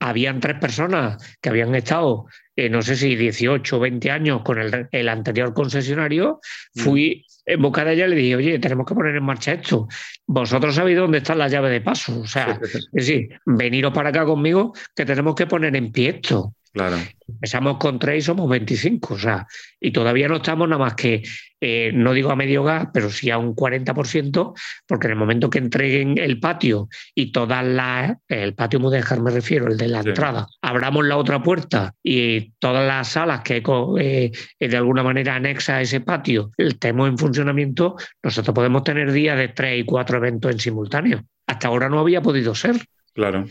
[0.00, 4.58] Habían tres personas que habían estado, eh, no sé si 18 o 20 años con
[4.58, 6.40] el, anterior concesionario.
[6.74, 6.80] Mm.
[6.80, 9.88] Fui en boca de ella le dije, oye, tenemos que poner en marcha esto.
[10.26, 12.20] Vosotros sabéis dónde está la llave de paso.
[12.20, 16.54] O sea, es decir, veniros para acá conmigo que tenemos que poner en pie esto.
[16.78, 16.96] Claro.
[17.26, 19.48] Empezamos con tres y somos 25, o sea,
[19.80, 21.24] y todavía no estamos nada más que,
[21.60, 24.54] eh, no digo a medio gas, pero sí a un 40%,
[24.86, 29.32] porque en el momento que entreguen el patio y todas las, el patio mudéjar me
[29.32, 33.60] refiero, el de la entrada, abramos la otra puerta y todas las salas que
[33.98, 39.36] eh, de alguna manera anexa a ese patio estemos en funcionamiento, nosotros podemos tener días
[39.36, 41.24] de tres y cuatro eventos en simultáneo.
[41.48, 42.76] Hasta ahora no había podido ser.
[43.14, 43.46] Claro,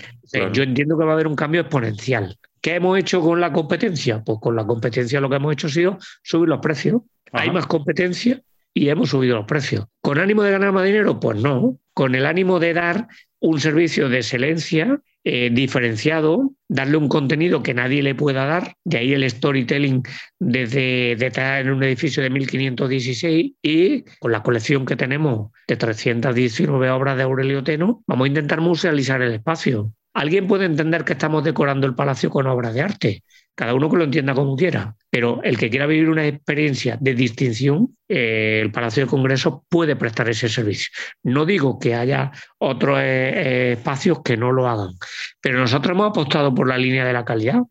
[0.54, 2.38] Yo entiendo que va a haber un cambio exponencial.
[2.68, 4.22] ¿Qué hemos hecho con la competencia?
[4.26, 7.02] Pues con la competencia lo que hemos hecho ha sido subir los precios.
[7.32, 8.42] Hay más competencia
[8.74, 9.86] y hemos subido los precios.
[10.02, 11.18] ¿Con ánimo de ganar más dinero?
[11.18, 11.80] Pues no.
[11.94, 13.08] Con el ánimo de dar
[13.40, 18.98] un servicio de excelencia eh, diferenciado, darle un contenido que nadie le pueda dar, de
[18.98, 20.04] ahí el storytelling
[20.38, 26.90] desde, estar en un edificio de 1516 y con la colección que tenemos de 319
[26.90, 29.94] obras de Aurelio Teno, vamos a intentar musealizar el espacio.
[30.18, 33.98] Alguien puede entender que estamos decorando el palacio con obras de arte, cada uno que
[33.98, 38.72] lo entienda como quiera, pero el que quiera vivir una experiencia de distinción, eh, el
[38.72, 40.92] Palacio de Congreso puede prestar ese servicio.
[41.22, 44.96] No digo que haya otros eh, eh, espacios que no lo hagan,
[45.40, 47.62] pero nosotros hemos apostado por la línea de la calidad,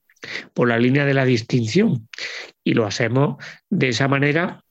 [0.55, 2.07] por la línea de la distinción,
[2.63, 4.63] y lo hacemos de esa manera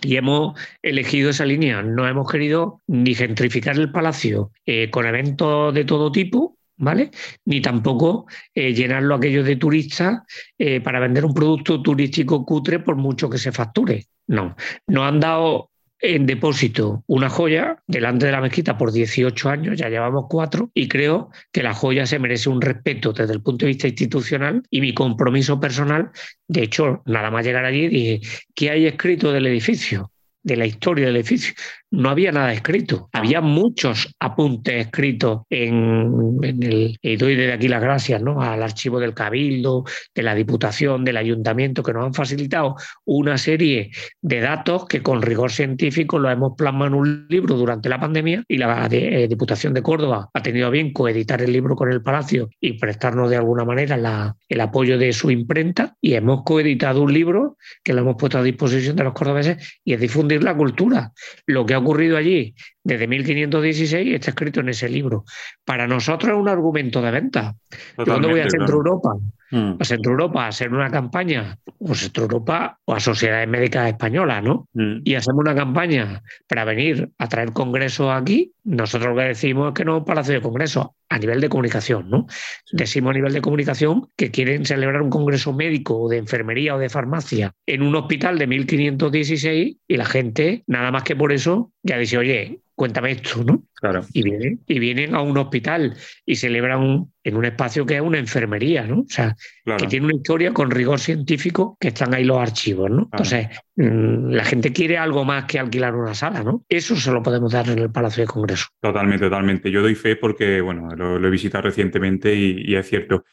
[0.00, 1.82] y hemos elegido esa línea.
[1.82, 4.50] No hemos querido ni gentrificar el palacio
[4.90, 7.10] con eventos de todo tipo, ¿vale?
[7.44, 10.22] Ni tampoco eh, llenarlo aquello de turistas
[10.56, 14.06] eh, para vender un producto turístico cutre por mucho que se facture.
[14.26, 19.76] No, nos han dado en depósito una joya delante de la mezquita por 18 años,
[19.76, 23.66] ya llevamos cuatro, y creo que la joya se merece un respeto desde el punto
[23.66, 26.10] de vista institucional y mi compromiso personal.
[26.46, 28.20] De hecho, nada más llegar allí dije,
[28.54, 30.12] ¿qué hay escrito del edificio?
[30.48, 31.52] de la historia del edificio
[31.90, 33.08] no había nada escrito.
[33.12, 36.98] Había muchos apuntes escritos en, el.
[37.00, 38.42] Y doy desde aquí las gracias ¿no?
[38.42, 43.90] al archivo del Cabildo, de la Diputación, del Ayuntamiento, que nos han facilitado una serie
[44.20, 48.44] de datos que con rigor científico lo hemos plasmado en un libro durante la pandemia
[48.46, 52.50] y la eh, Diputación de Córdoba ha tenido bien coeditar el libro con el Palacio
[52.60, 57.56] y prestarnos de alguna manera el apoyo de su imprenta y hemos coeditado un libro
[57.82, 61.12] que lo hemos puesto a disposición de los cordobeses y es difundir la cultura.
[61.46, 65.24] Lo que ocurrido allí desde 1516 está escrito en ese libro.
[65.64, 67.54] Para nosotros es un argumento de venta.
[67.96, 69.10] ¿Dónde voy a Centro Europa?
[69.50, 69.74] Mm.
[69.78, 74.42] A Centro Europa a hacer una campaña, o Centro Europa o a Sociedades Médicas Españolas,
[74.42, 74.68] ¿no?
[74.74, 75.00] Mm.
[75.04, 78.52] Y hacemos una campaña para venir a traer congresos aquí.
[78.64, 81.48] Nosotros lo que decimos es que no es un palacio de congresos a nivel de
[81.48, 82.26] comunicación, ¿no?
[82.72, 86.78] Decimos a nivel de comunicación que quieren celebrar un congreso médico o de enfermería o
[86.78, 91.72] de farmacia en un hospital de 1516 y la gente, nada más que por eso,
[91.82, 93.64] ya dice, oye, cuéntame esto, ¿no?
[93.74, 94.02] Claro.
[94.12, 98.18] Y vienen, y vienen a un hospital y celebran en un espacio que es una
[98.18, 99.00] enfermería, ¿no?
[99.00, 99.34] O sea,
[99.76, 103.08] que tiene una historia con rigor científico que están ahí los archivos, ¿no?
[103.10, 106.64] Entonces, mm, la gente quiere algo más que alquilar una sala, ¿no?
[106.68, 108.66] Eso se lo podemos dar en el Palacio de Congreso.
[108.80, 109.72] Totalmente, totalmente.
[109.72, 113.24] Yo doy fe porque, bueno, lo, he visitado recientemente y es cierto.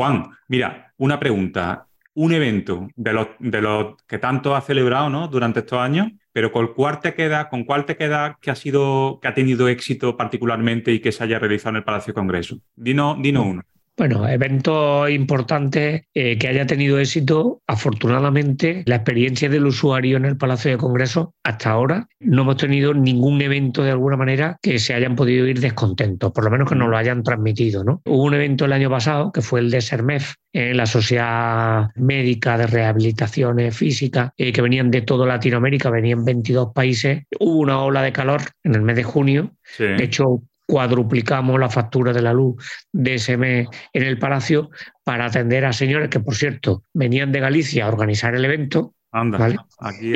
[0.00, 1.86] Juan, mira, una pregunta.
[2.14, 5.28] Un evento de los, de los que tanto has celebrado ¿no?
[5.28, 9.18] durante estos años, pero ¿con cuál te queda, con cuál te queda que ha sido,
[9.20, 12.60] que ha tenido éxito particularmente y que se haya realizado en el Palacio Congreso?
[12.74, 13.62] Dino, dino uno.
[14.00, 17.60] Bueno, eventos importantes eh, que haya tenido éxito.
[17.66, 22.94] Afortunadamente, la experiencia del usuario en el Palacio de Congreso hasta ahora no hemos tenido
[22.94, 26.76] ningún evento de alguna manera que se hayan podido ir descontentos, por lo menos que
[26.76, 27.84] nos lo hayan transmitido.
[27.84, 28.00] ¿no?
[28.06, 32.56] Hubo un evento el año pasado que fue el de SERMEF, en la Sociedad Médica
[32.56, 37.24] de Rehabilitaciones Físicas, eh, que venían de toda Latinoamérica, venían 22 países.
[37.38, 39.52] Hubo una ola de calor en el mes de junio.
[39.78, 44.70] De hecho, cuadruplicamos la factura de la luz de ese mes en el Palacio
[45.02, 48.94] para atender a señores que, por cierto, venían de Galicia a organizar el evento.
[50.00, 50.12] y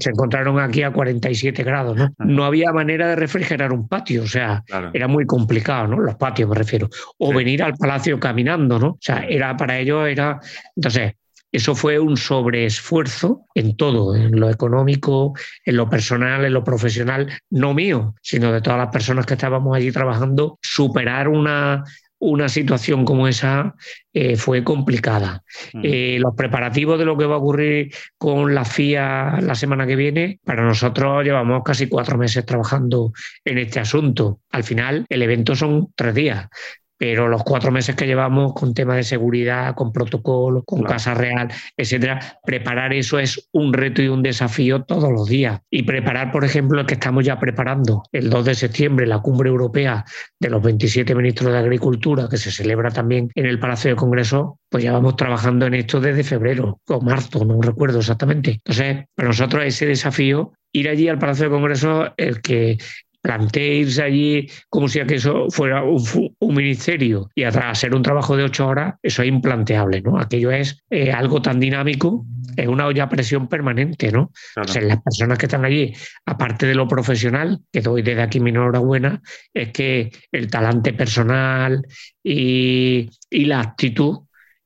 [0.00, 1.94] se encontraron aquí a 47 grados.
[1.94, 2.14] ¿no?
[2.18, 6.00] no había manera de refrigerar un patio, o sea, era muy complicado, ¿no?
[6.00, 6.88] Los patios me refiero.
[7.18, 8.88] O venir al palacio caminando, ¿no?
[8.88, 10.40] O sea, era para ellos, era.
[10.74, 11.12] Entonces,
[11.54, 17.32] eso fue un sobreesfuerzo en todo, en lo económico, en lo personal, en lo profesional,
[17.48, 20.58] no mío, sino de todas las personas que estábamos allí trabajando.
[20.60, 21.84] Superar una,
[22.18, 23.76] una situación como esa
[24.12, 25.44] eh, fue complicada.
[25.72, 25.80] Mm.
[25.84, 29.94] Eh, los preparativos de lo que va a ocurrir con la FIA la semana que
[29.94, 33.12] viene, para nosotros llevamos casi cuatro meses trabajando
[33.44, 34.40] en este asunto.
[34.50, 36.48] Al final, el evento son tres días
[36.96, 41.48] pero los cuatro meses que llevamos con temas de seguridad, con protocolos, con Casa Real,
[41.76, 45.60] etcétera, preparar eso es un reto y un desafío todos los días.
[45.70, 49.48] Y preparar, por ejemplo, el que estamos ya preparando, el 2 de septiembre, la cumbre
[49.48, 50.04] europea
[50.38, 54.58] de los 27 ministros de Agricultura, que se celebra también en el Palacio de Congreso,
[54.68, 58.60] pues ya vamos trabajando en esto desde febrero o marzo, no recuerdo exactamente.
[58.64, 62.78] Entonces, para nosotros ese desafío ir allí al Palacio de Congreso, el que
[63.24, 68.96] plantearse allí como si aquello fuera un, ministerio y hacer un trabajo de ocho horas,
[69.02, 70.18] eso es implanteable, ¿no?
[70.20, 74.30] Aquello es eh, algo tan dinámico, es una olla a presión permanente, ¿no?
[74.60, 75.94] O sea, las personas que están allí,
[76.26, 79.22] aparte de lo profesional, que doy desde aquí mi enhorabuena,
[79.54, 81.82] es que el talante personal
[82.22, 84.18] y, y la actitud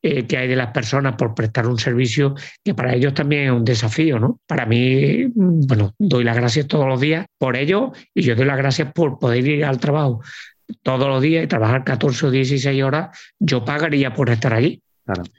[0.02, 2.34] eh, que hay de las personas por prestar un servicio
[2.64, 4.40] que para ellos también es un desafío, ¿no?
[4.46, 8.46] Para mí, mm, bueno, doy las gracias todos los días por ello y yo doy
[8.46, 10.20] las gracias por poder ir al trabajo
[10.82, 14.82] todos los días y trabajar 14 o 16 horas, yo pagaría por estar allí,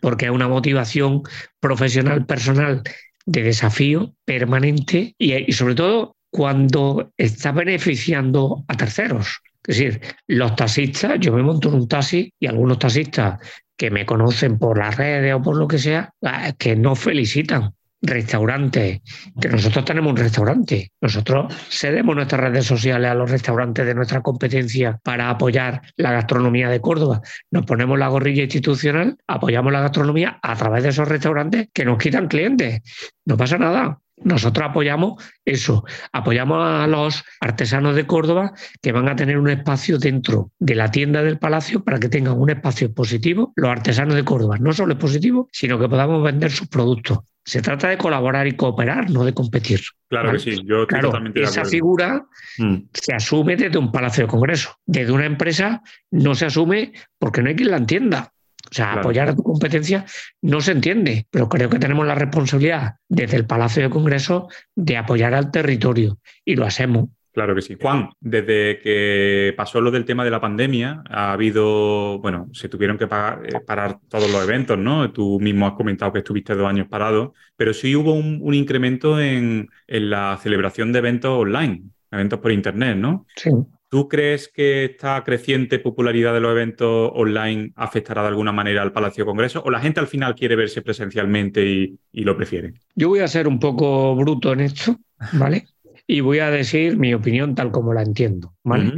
[0.02, 1.24] porque es una motivación
[1.60, 2.82] profesional, personal,
[3.26, 9.42] de desafío permanente y, y sobre todo cuando está beneficiando a terceros.
[9.70, 13.40] Es decir, los taxistas, yo me monto en un taxi y algunos taxistas
[13.78, 17.76] que me conocen por las redes o por lo que sea, ah, que nos felicitan.
[18.02, 19.02] Restaurantes,
[19.40, 20.92] que nosotros tenemos un restaurante.
[21.02, 26.70] Nosotros cedemos nuestras redes sociales a los restaurantes de nuestra competencia para apoyar la gastronomía
[26.70, 27.22] de Córdoba.
[27.52, 32.00] Nos ponemos la gorrilla institucional, apoyamos la gastronomía a través de esos restaurantes que nos
[32.00, 32.82] quitan clientes.
[33.24, 34.00] No pasa nada.
[34.24, 39.98] Nosotros apoyamos eso, apoyamos a los artesanos de Córdoba que van a tener un espacio
[39.98, 43.54] dentro de la tienda del palacio para que tengan un espacio expositivo.
[43.56, 47.20] Los artesanos de Córdoba no solo expositivos, sino que podamos vender sus productos.
[47.46, 49.80] Se trata de colaborar y cooperar, no de competir.
[50.08, 52.26] Claro que sí, yo claro, Esa figura
[52.58, 52.76] mm.
[52.94, 54.76] se asume desde un palacio de congreso.
[54.86, 58.34] Desde una empresa no se asume porque no hay quien la entienda.
[58.72, 60.06] O sea, apoyar a tu competencia
[60.42, 64.98] no se entiende, pero creo que tenemos la responsabilidad desde el Palacio de Congreso de
[64.98, 67.10] apoyar al territorio y lo hacemos.
[67.32, 67.78] Claro que sí.
[67.80, 72.98] Juan, desde que pasó lo del tema de la pandemia, ha habido, bueno, se tuvieron
[72.98, 75.12] que eh, parar, todos los eventos, ¿no?
[75.12, 79.70] Tú mismo has comentado que estuviste dos años parado, pero sí hubo un, incremento en,
[79.88, 83.26] en, la celebración de eventos online, eventos por Internet, ¿no?
[83.36, 83.52] Sí.
[83.90, 88.92] ¿Tú crees que esta creciente popularidad de los eventos online afectará de alguna manera al
[88.92, 89.64] Palacio Congreso?
[89.66, 92.74] ¿O la gente al final quiere verse presencialmente y, lo prefiere?
[92.96, 94.96] Yo voy a ser un poco bruto en esto,
[95.34, 95.66] ¿vale?
[96.06, 98.94] y voy a decir mi opinión tal como la entiendo, ¿vale?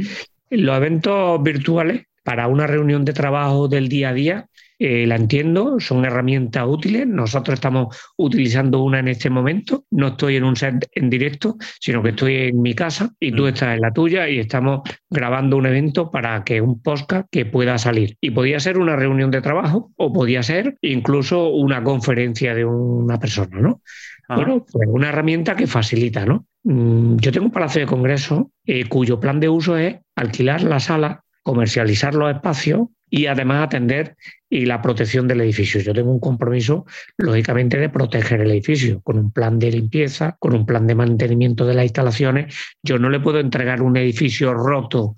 [0.48, 4.48] Los eventos virtuales para una reunión de trabajo del día a día
[4.84, 7.06] eh, la entiendo, son herramientas útiles.
[7.06, 9.84] Nosotros estamos utilizando una en este momento.
[9.92, 13.44] No estoy en un set en directo, sino que estoy en mi casa y tú
[13.44, 13.46] mm.
[13.46, 17.78] estás en la tuya y estamos grabando un evento para que un podcast que pueda
[17.78, 18.16] salir.
[18.20, 23.20] Y podía ser una reunión de trabajo o podía ser incluso una conferencia de una
[23.20, 23.82] persona, ¿no?
[24.28, 24.34] Ah.
[24.34, 26.46] Bueno, pues una herramienta que facilita, ¿no?
[26.64, 30.80] Mm, yo tengo un palacio de congreso eh, cuyo plan de uso es alquilar la
[30.80, 34.16] sala, comercializar los espacios y además atender
[34.52, 35.80] y la protección del edificio.
[35.80, 36.84] Yo tengo un compromiso,
[37.16, 41.64] lógicamente, de proteger el edificio con un plan de limpieza, con un plan de mantenimiento
[41.64, 42.54] de las instalaciones.
[42.82, 45.14] Yo no le puedo entregar un edificio roto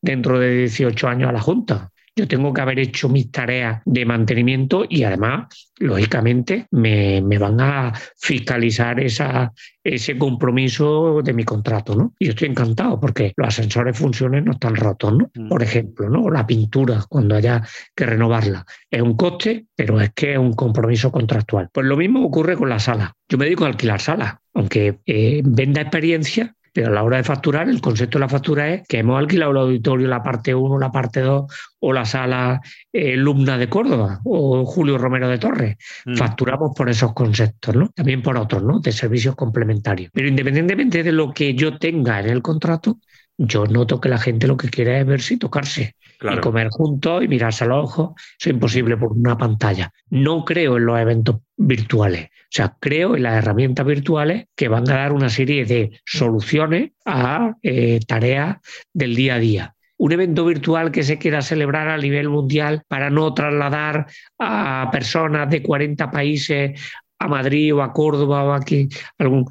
[0.00, 1.92] dentro de 18 años a la Junta.
[2.18, 7.92] Yo tengo que haber hecho mis tareas de mantenimiento y además, lógicamente, me, van a
[8.16, 9.52] fiscalizar esa,
[9.84, 12.14] ese compromiso de mi contrato, ¿no?
[12.18, 15.30] Y estoy encantado porque los ascensores funcionen no están rotos, ¿no?
[15.32, 15.48] Mm.
[15.48, 16.28] Por ejemplo, ¿no?
[16.28, 17.62] La pintura, cuando haya
[17.94, 18.66] que renovarla.
[18.90, 21.68] Es un coste, pero es que es un compromiso contractual.
[21.72, 23.14] Pues lo mismo ocurre con la sala.
[23.28, 27.24] Yo me dedico a alquilar salas, aunque eh, venda experiencia, pero a la hora de
[27.24, 30.78] facturar, el concepto de la factura es que hemos alquilado el auditorio, la parte 1,
[30.78, 32.60] la parte 2 o la sala
[32.92, 35.76] eh, Lumna de Córdoba o Julio Romero de Torres.
[36.06, 36.14] Mm.
[36.14, 37.88] Facturamos por esos conceptos, ¿no?
[37.88, 38.78] También por otros, ¿no?
[38.78, 40.12] De servicios complementarios.
[40.14, 43.00] Pero independientemente de lo que yo tenga en el contrato,
[43.36, 45.96] yo noto que la gente lo que quiere es verse y tocarse.
[46.20, 48.10] Y comer juntos y mirarse a los ojos.
[48.38, 49.92] Es imposible por una pantalla.
[50.10, 52.26] No creo en los eventos virtuales.
[52.26, 56.92] O sea, creo en las herramientas virtuales que van a dar una serie de soluciones
[57.04, 58.56] a eh, tareas
[58.92, 63.10] del día a día un evento virtual que se quiera celebrar a nivel mundial para
[63.10, 64.06] no trasladar
[64.38, 66.80] a personas de 40 países
[67.18, 68.88] a Madrid o a Córdoba o aquí,
[69.18, 69.46] algún,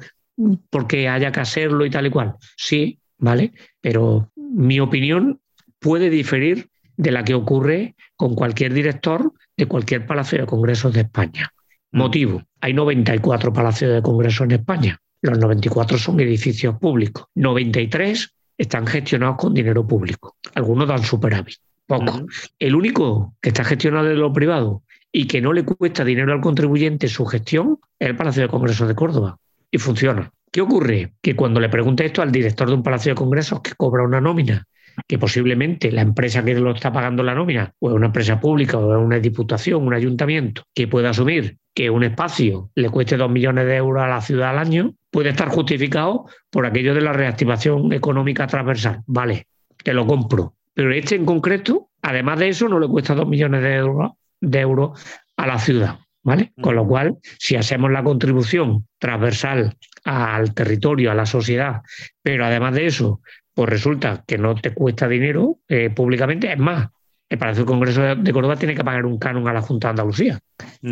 [0.70, 2.36] porque haya que hacerlo y tal y cual.
[2.56, 3.52] Sí, ¿vale?
[3.80, 5.38] Pero mi opinión
[5.78, 11.00] puede diferir de la que ocurre con cualquier director de cualquier palacio de congresos de
[11.02, 11.52] España.
[11.92, 11.98] Mm.
[11.98, 15.00] Motivo, hay 94 palacios de congresos en España.
[15.22, 17.26] Los 94 son edificios públicos.
[17.34, 20.36] 93 están gestionados con dinero público.
[20.54, 21.56] Algunos dan superávit,
[21.86, 22.26] poco.
[22.58, 26.40] El único que está gestionado de lo privado y que no le cuesta dinero al
[26.40, 29.38] contribuyente su gestión es el Palacio de Congresos de Córdoba.
[29.70, 30.32] Y funciona.
[30.50, 31.14] ¿Qué ocurre?
[31.20, 34.20] Que cuando le pregunte esto al director de un palacio de congresos que cobra una
[34.20, 34.66] nómina,
[35.06, 38.78] que posiblemente la empresa que lo está pagando la nómina, o es una empresa pública,
[38.78, 43.30] o es una diputación, un ayuntamiento, que pueda asumir que un espacio le cueste dos
[43.30, 47.12] millones de euros a la ciudad al año, puede estar justificado por aquello de la
[47.12, 49.02] reactivación económica transversal.
[49.06, 49.46] Vale,
[49.84, 50.54] te lo compro.
[50.74, 54.60] Pero este en concreto, además de eso, no le cuesta dos millones de euros, de
[54.60, 55.00] euros
[55.36, 55.98] a la ciudad.
[56.20, 56.52] ¿Vale?
[56.60, 61.82] Con lo cual, si hacemos la contribución transversal al territorio, a la sociedad,
[62.22, 63.20] pero además de eso,
[63.58, 66.90] pues resulta que no te cuesta dinero eh, públicamente, es más,
[67.28, 69.90] el Palacio del Congreso de Córdoba tiene que pagar un canon a la Junta de
[69.90, 70.38] Andalucía,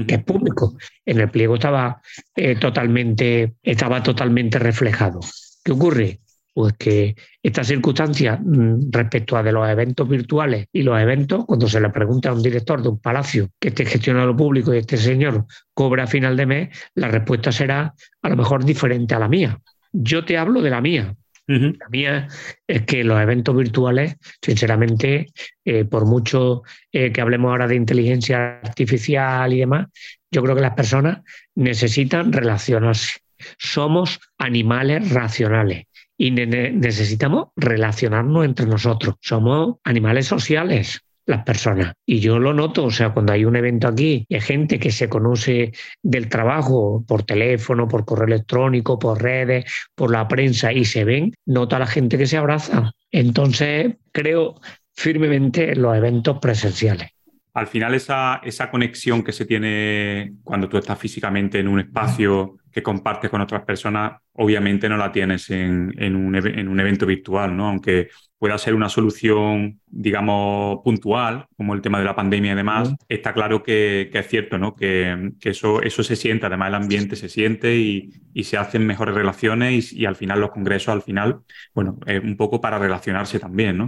[0.05, 0.77] que es público.
[1.05, 2.03] En el pliego estaba,
[2.35, 5.21] eh, totalmente, estaba totalmente reflejado.
[5.63, 6.19] ¿Qué ocurre?
[6.53, 11.69] Pues que esta circunstancia mm, respecto a de los eventos virtuales y los eventos, cuando
[11.69, 14.97] se le pregunta a un director de un palacio que esté gestionado público y este
[14.97, 19.29] señor cobra a final de mes, la respuesta será a lo mejor diferente a la
[19.29, 19.57] mía.
[19.93, 21.15] Yo te hablo de la mía,
[21.47, 22.29] La mía
[22.67, 25.27] es que los eventos virtuales, sinceramente,
[25.65, 29.87] eh, por mucho eh, que hablemos ahora de inteligencia artificial y demás,
[30.31, 31.21] yo creo que las personas
[31.55, 33.21] necesitan relacionarse.
[33.59, 35.85] Somos animales racionales
[36.19, 39.17] y necesitamos relacionarnos entre nosotros.
[39.21, 41.93] Somos animales sociales las personas.
[42.07, 45.09] Y yo lo noto, o sea, cuando hay un evento aquí hay gente que se
[45.09, 45.73] conoce
[46.03, 49.65] del trabajo por teléfono, por correo electrónico, por redes,
[49.95, 52.93] por la prensa y se ven, nota la gente que se abraza.
[53.11, 54.61] Entonces, creo
[54.95, 57.11] firmemente en los eventos presenciales.
[57.55, 62.59] Al final, esa, esa conexión que se tiene cuando tú estás físicamente en un espacio
[62.71, 67.69] que compartes con otras personas, obviamente no la tienes en, un, evento virtual, ¿no?
[67.69, 72.95] Aunque pueda ser una solución, digamos, puntual, como el tema de la pandemia y demás,
[73.09, 74.75] está claro que, es cierto, ¿no?
[74.77, 78.13] Que, eso, eso se siente, además el ambiente se siente y,
[78.43, 81.41] se hacen mejores relaciones y, y, al final los congresos, al final,
[81.75, 83.87] bueno, es un poco para relacionarse también, ¿no?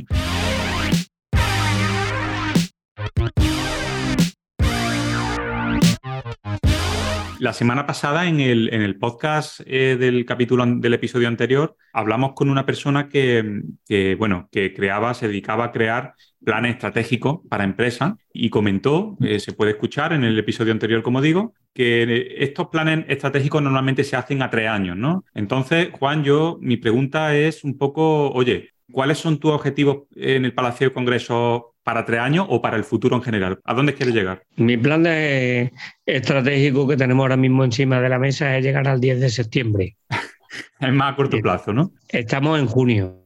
[7.39, 12.33] La semana pasada en el, en el podcast eh, del capítulo del episodio anterior hablamos
[12.33, 13.63] con una persona que,
[14.19, 16.15] bueno, que creaba, se dedicaba a crear
[16.45, 21.23] planes estratégicos para empresas y comentó, eh, se puede escuchar en el episodio anterior, como
[21.23, 25.25] digo, que estos planes estratégicos normalmente se hacen a tres años, ¿no?
[25.33, 30.55] Entonces, Juan, yo, mi pregunta es un poco, oye, ¿cuáles son tus objetivos en el
[30.55, 33.61] Palacio de Congreso para tres años o para el futuro en general?
[33.65, 34.43] ¿A dónde quieres llegar?
[34.57, 35.07] Mi plan
[36.05, 39.97] estratégico que tenemos ahora mismo encima de la mesa es llegar al 10 de septiembre.
[40.81, 41.93] es más a corto plazo, ¿no?
[42.11, 43.25] Estamos en junio,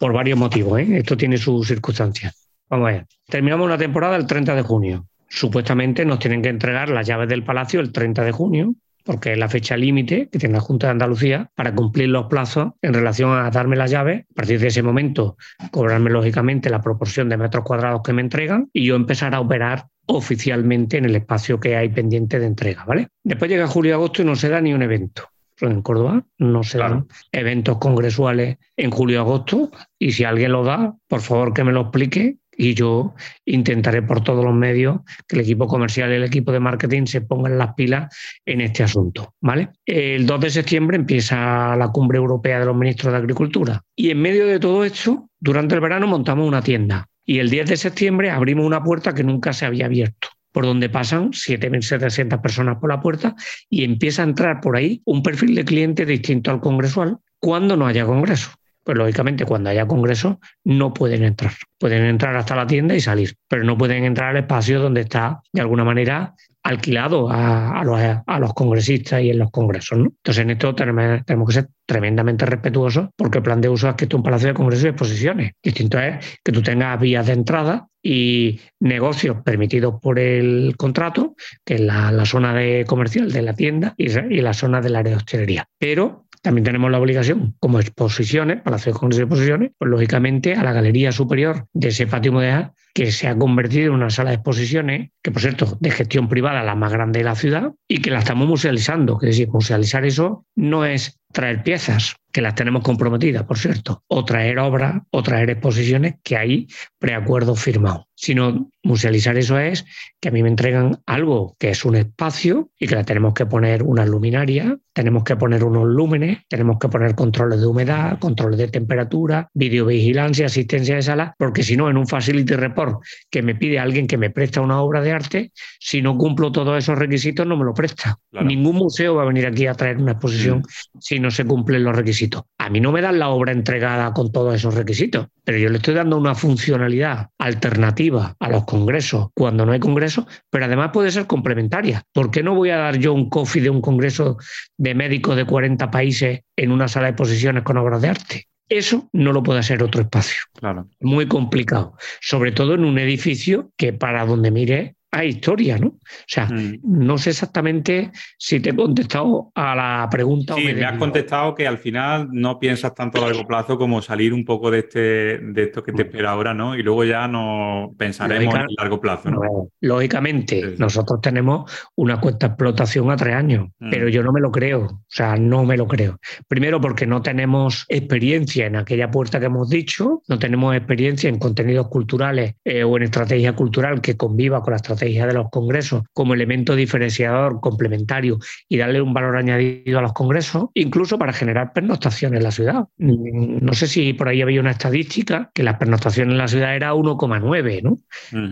[0.00, 0.80] por varios motivos.
[0.80, 0.98] ¿eh?
[0.98, 2.34] Esto tiene sus circunstancias.
[2.68, 3.06] Vamos a ver.
[3.28, 5.06] Terminamos la temporada el 30 de junio.
[5.28, 8.74] Supuestamente nos tienen que entregar las llaves del palacio el 30 de junio
[9.06, 12.72] porque es la fecha límite que tiene la Junta de Andalucía para cumplir los plazos
[12.82, 14.26] en relación a darme la llave.
[14.32, 15.36] A partir de ese momento,
[15.70, 19.86] cobrarme lógicamente la proporción de metros cuadrados que me entregan y yo empezar a operar
[20.06, 23.08] oficialmente en el espacio que hay pendiente de entrega, ¿vale?
[23.24, 25.30] Después llega julio y agosto y no se da ni un evento.
[25.60, 30.64] En Córdoba no se dan eventos congresuales en julio y agosto y si alguien lo
[30.64, 35.36] da, por favor que me lo explique y yo intentaré por todos los medios que
[35.36, 39.34] el equipo comercial y el equipo de marketing se pongan las pilas en este asunto.
[39.40, 39.70] ¿vale?
[39.84, 44.20] El 2 de septiembre empieza la cumbre europea de los ministros de Agricultura y en
[44.20, 48.30] medio de todo esto, durante el verano montamos una tienda y el 10 de septiembre
[48.30, 53.00] abrimos una puerta que nunca se había abierto por donde pasan 7.700 personas por la
[53.00, 53.34] puerta
[53.68, 57.86] y empieza a entrar por ahí un perfil de cliente distinto al congresual cuando no
[57.86, 58.52] haya congreso
[58.86, 61.52] pues lógicamente cuando haya congreso no pueden entrar.
[61.76, 65.40] Pueden entrar hasta la tienda y salir, pero no pueden entrar al espacio donde está
[65.52, 69.98] de alguna manera alquilado a, los, congresistas y en los congresos.
[69.98, 74.04] Entonces en esto tenemos, que ser tremendamente respetuosos porque el plan de uso es que
[74.04, 75.52] esto es un palacio de congresos y exposiciones.
[75.60, 81.34] Distinto es que tú tengas vías de entrada y negocios permitidos por el contrato,
[81.64, 85.10] que es la, zona de comercial de la tienda y, y la zona del área
[85.10, 85.68] de hostelería.
[85.78, 90.72] Pero también tenemos la obligación, como exposiciones, para hacer con exposiciones, pues lógicamente a la
[90.72, 95.10] galería superior de ese patio modelo que se ha convertido en una sala de exposiciones,
[95.24, 98.20] que por cierto, de gestión privada, la más grande de la ciudad, y que la
[98.20, 99.18] estamos musealizando.
[99.22, 104.24] Es decir, musealizar eso no es traer piezas, que las tenemos comprometidas, por cierto, o
[104.24, 106.68] traer obras o traer exposiciones que hay
[106.98, 109.84] preacuerdo firmado, sino musealizar eso es
[110.20, 113.46] que a mí me entregan algo que es un espacio y que la tenemos que
[113.46, 118.58] poner una luminaria, tenemos que poner unos lúmenes, tenemos que poner controles de humedad, controles
[118.58, 123.54] de temperatura, videovigilancia, asistencia de sala, porque si no, en un facility report que me
[123.54, 127.46] pide alguien que me presta una obra de arte, si no cumplo todos esos requisitos,
[127.46, 128.18] no me lo presta.
[128.32, 130.98] Ningún museo va a venir aquí a traer una exposición mm.
[131.00, 132.44] si no se cumplen los requisitos.
[132.58, 135.76] A mí no me dan la obra entregada con todos esos requisitos, pero yo le
[135.76, 141.10] estoy dando una funcionalidad alternativa a los congresos cuando no hay congreso, pero además puede
[141.10, 142.02] ser complementaria.
[142.12, 144.36] ¿Por qué no voy a dar yo un coffee de un congreso
[144.76, 148.48] de médicos de 40 países en una sala de exposiciones con obras de arte?
[148.68, 150.40] Eso no lo puede hacer otro espacio.
[150.54, 150.88] Claro.
[151.00, 151.94] Muy complicado.
[152.20, 155.88] Sobre todo en un edificio que para donde mire hay historia, ¿no?
[155.88, 156.80] O sea, mm.
[156.82, 160.54] no sé exactamente si te he contestado a la pregunta.
[160.54, 164.32] Sí, me, has contestado que al final no piensas tanto a largo plazo como salir
[164.32, 166.76] un poco de, este, de esto que te espera ahora, ¿no?
[166.76, 169.40] Y luego ya no pensaremos en largo plazo, ¿no?
[169.80, 173.90] lógicamente, nosotros tenemos una cuenta de explotación a tres años, mm.
[173.90, 176.18] pero yo no me lo creo, o sea, no me lo creo.
[176.48, 181.38] Primero porque no tenemos experiencia en aquella puerta que hemos dicho, no tenemos experiencia en
[181.38, 186.02] contenidos culturales eh, o en estrategia cultural que conviva con la estrategia de los congresos
[186.12, 188.38] como elemento diferenciador, complementario
[188.68, 192.84] y darle un valor añadido a los congresos, incluso para generar pernoctaciones en la ciudad.
[192.96, 196.94] No sé si por ahí había una estadística que las pernoctaciones en la ciudad era
[196.94, 197.98] 1,9, ¿no?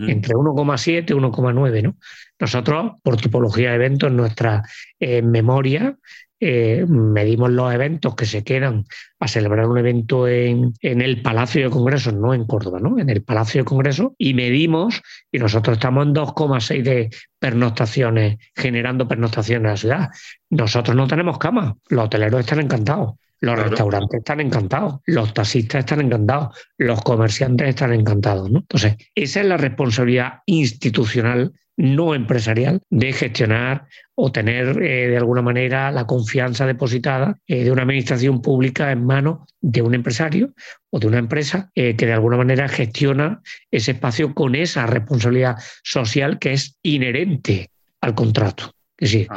[0.07, 1.97] Entre 1,7 y 1,9, ¿no?
[2.39, 4.63] Nosotros, por tipología de eventos, nuestra
[4.99, 5.97] eh, memoria
[6.39, 8.85] eh, medimos los eventos que se quedan
[9.19, 12.99] a celebrar un evento en, el Palacio de Congresos, no en Córdoba, ¿no?
[12.99, 17.09] en el Palacio de Congresos, y medimos, y nosotros estamos en 2,6 de
[17.39, 20.09] pernoctaciones, generando pernoctaciones en la ciudad.
[20.49, 23.13] Nosotros no tenemos cama, los hoteleros están encantados.
[23.41, 28.49] Los restaurantes están encantados, los taxistas están encantados, los comerciantes están encantados.
[28.49, 28.59] ¿no?
[28.59, 35.41] Entonces, esa es la responsabilidad institucional no empresarial de gestionar o tener eh, de alguna
[35.41, 40.53] manera la confianza depositada eh, de una administración pública en manos de un empresario
[40.89, 45.57] o de una empresa eh, que de alguna manera gestiona ese espacio con esa responsabilidad
[45.83, 47.69] social que es inherente
[48.01, 48.71] al contrato.
[48.97, 49.27] Es decir,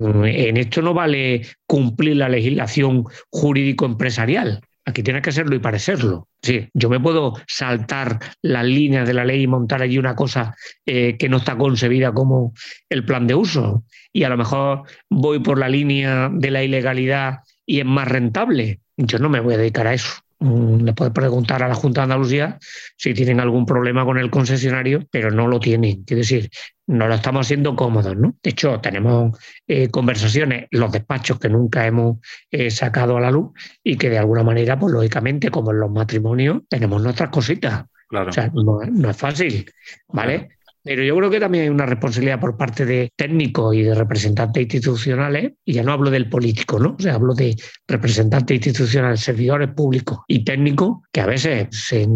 [0.00, 4.60] en esto no vale cumplir la legislación jurídico-empresarial.
[4.88, 6.28] Aquí tiene que serlo y parecerlo.
[6.40, 10.56] Sí, yo me puedo saltar las líneas de la ley y montar allí una cosa
[10.86, 12.54] eh, que no está concebida como
[12.88, 13.84] el plan de uso.
[14.14, 18.80] Y a lo mejor voy por la línea de la ilegalidad y es más rentable.
[18.96, 20.22] Yo no me voy a dedicar a eso.
[20.38, 22.58] Mm, le puedes preguntar a la Junta de Andalucía
[22.96, 26.02] si tienen algún problema con el concesionario, pero no lo tienen.
[26.04, 26.48] Quiero decir,
[26.88, 28.34] no lo estamos haciendo cómodos, ¿no?
[28.42, 32.16] De hecho, tenemos eh, conversaciones, los despachos que nunca hemos
[32.50, 33.50] eh, sacado a la luz
[33.84, 37.84] y que de alguna manera, pues lógicamente, como en los matrimonios, tenemos nuestras cositas.
[38.08, 38.30] Claro.
[38.30, 39.70] O sea, no, es fácil,
[40.08, 40.48] ¿vale?
[40.82, 44.62] Pero yo creo que también hay una responsabilidad por parte de técnicos y de representantes
[44.62, 46.96] institucionales, y ya no hablo del político, ¿no?
[46.98, 47.56] O sea, hablo de
[47.86, 52.08] representantes institucionales, servidores públicos y técnicos que a veces se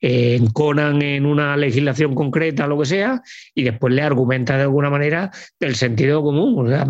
[0.00, 3.22] enconan en una legislación concreta, lo que sea,
[3.54, 6.66] y después le argumenta de alguna manera del sentido común.
[6.66, 6.84] O sea,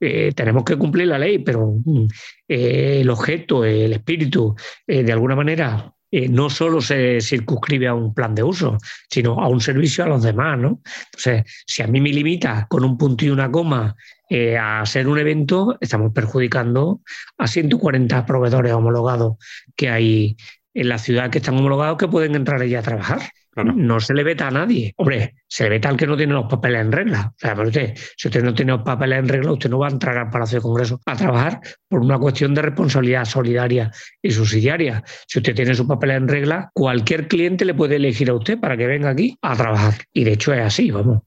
[0.00, 2.06] eh, tenemos que cumplir la ley, pero mm,
[2.48, 4.54] eh, el objeto, el espíritu,
[4.86, 8.78] eh, de alguna manera eh, no solo se circunscribe a un plan de uso,
[9.10, 10.56] sino a un servicio a los demás.
[10.56, 10.80] ¿no?
[11.06, 13.96] Entonces, si a mí me limita con un punto y una coma
[14.30, 17.00] eh, a hacer un evento, estamos perjudicando
[17.36, 19.38] a 140 proveedores homologados
[19.74, 20.36] que hay
[20.74, 23.20] en la ciudad que están homologados que pueden entrar allí a trabajar.
[23.56, 24.92] No se le veta a nadie.
[24.96, 27.32] Hombre, se le veta al que no tiene los papeles en regla.
[27.36, 29.90] O sea, usted, si usted no tiene los papeles en regla, usted no va a
[29.90, 35.04] entrar al Palacio de Congreso a trabajar por una cuestión de responsabilidad solidaria y subsidiaria.
[35.28, 38.76] Si usted tiene sus papeles en regla, cualquier cliente le puede elegir a usted para
[38.76, 39.94] que venga aquí a trabajar.
[40.12, 41.22] Y de hecho es así, vamos.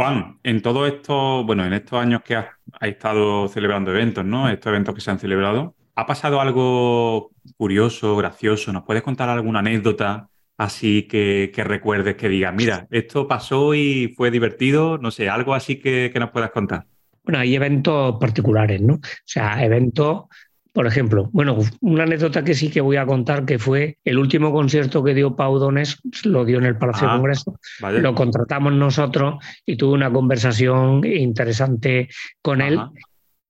[0.00, 2.46] Juan, en todo esto, bueno, en estos años que has,
[2.80, 4.48] estado celebrando eventos, ¿no?
[4.48, 8.72] Estos eventos que se han celebrado, ¿ha pasado algo curioso, gracioso?
[8.72, 14.30] ¿Nos puedes contar alguna anécdota así que, recuerdes que digas, mira, esto pasó y fue
[14.30, 14.96] divertido?
[14.96, 16.86] No sé, algo así que, que nos puedas contar.
[17.22, 18.94] Bueno, hay eventos particulares, ¿no?
[18.94, 20.28] O sea, eventos
[20.72, 24.52] por ejemplo, bueno, una anécdota que sí que voy a contar que fue el último
[24.52, 28.72] concierto que dio Pau Donés, lo dio en el Palacio de ah, Congreso, lo contratamos
[28.72, 32.08] nosotros y tuve una conversación interesante
[32.42, 32.80] con él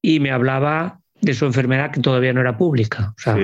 [0.01, 3.37] y me hablaba de su enfermedad que todavía no era pública, o sea,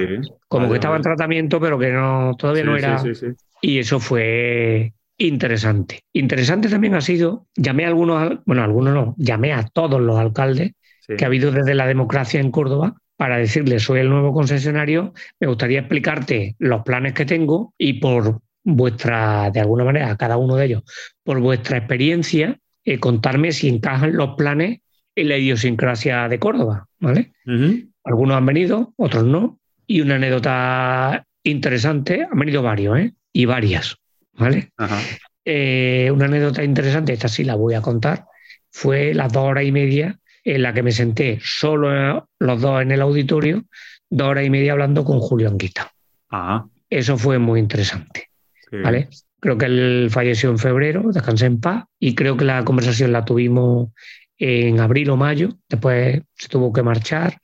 [0.49, 3.03] como que estaba en tratamiento pero que no todavía no era
[3.61, 6.01] y eso fue interesante.
[6.13, 10.73] Interesante también ha sido, llamé a algunos, bueno, algunos no, llamé a todos los alcaldes
[11.07, 15.47] que ha habido desde la democracia en Córdoba para decirle, soy el nuevo concesionario, me
[15.47, 20.67] gustaría explicarte los planes que tengo y por vuestra, de alguna manera, cada uno de
[20.67, 20.83] ellos,
[21.23, 24.81] por vuestra experiencia, eh, contarme si encajan los planes
[25.15, 27.33] en la idiosincrasia de Córdoba, ¿vale?
[28.05, 29.59] Algunos han venido, otros no.
[29.87, 33.15] Y una anécdota interesante, han venido varios, ¿eh?
[33.33, 33.97] Y varias,
[34.33, 34.71] ¿vale?
[35.45, 38.25] Eh, una anécdota interesante, esta sí la voy a contar,
[38.71, 42.93] fue las dos horas y media en la que me senté solo los dos en
[42.93, 43.65] el auditorio,
[44.09, 45.93] dos horas y media hablando con Julio Anguita.
[46.31, 46.65] Ah.
[46.89, 48.31] Eso fue muy interesante.
[48.71, 49.09] ¿vale?
[49.41, 53.25] Creo que él falleció en febrero, descansé en paz, y creo que la conversación la
[53.25, 53.91] tuvimos
[54.39, 57.39] en abril o mayo, después se tuvo que marchar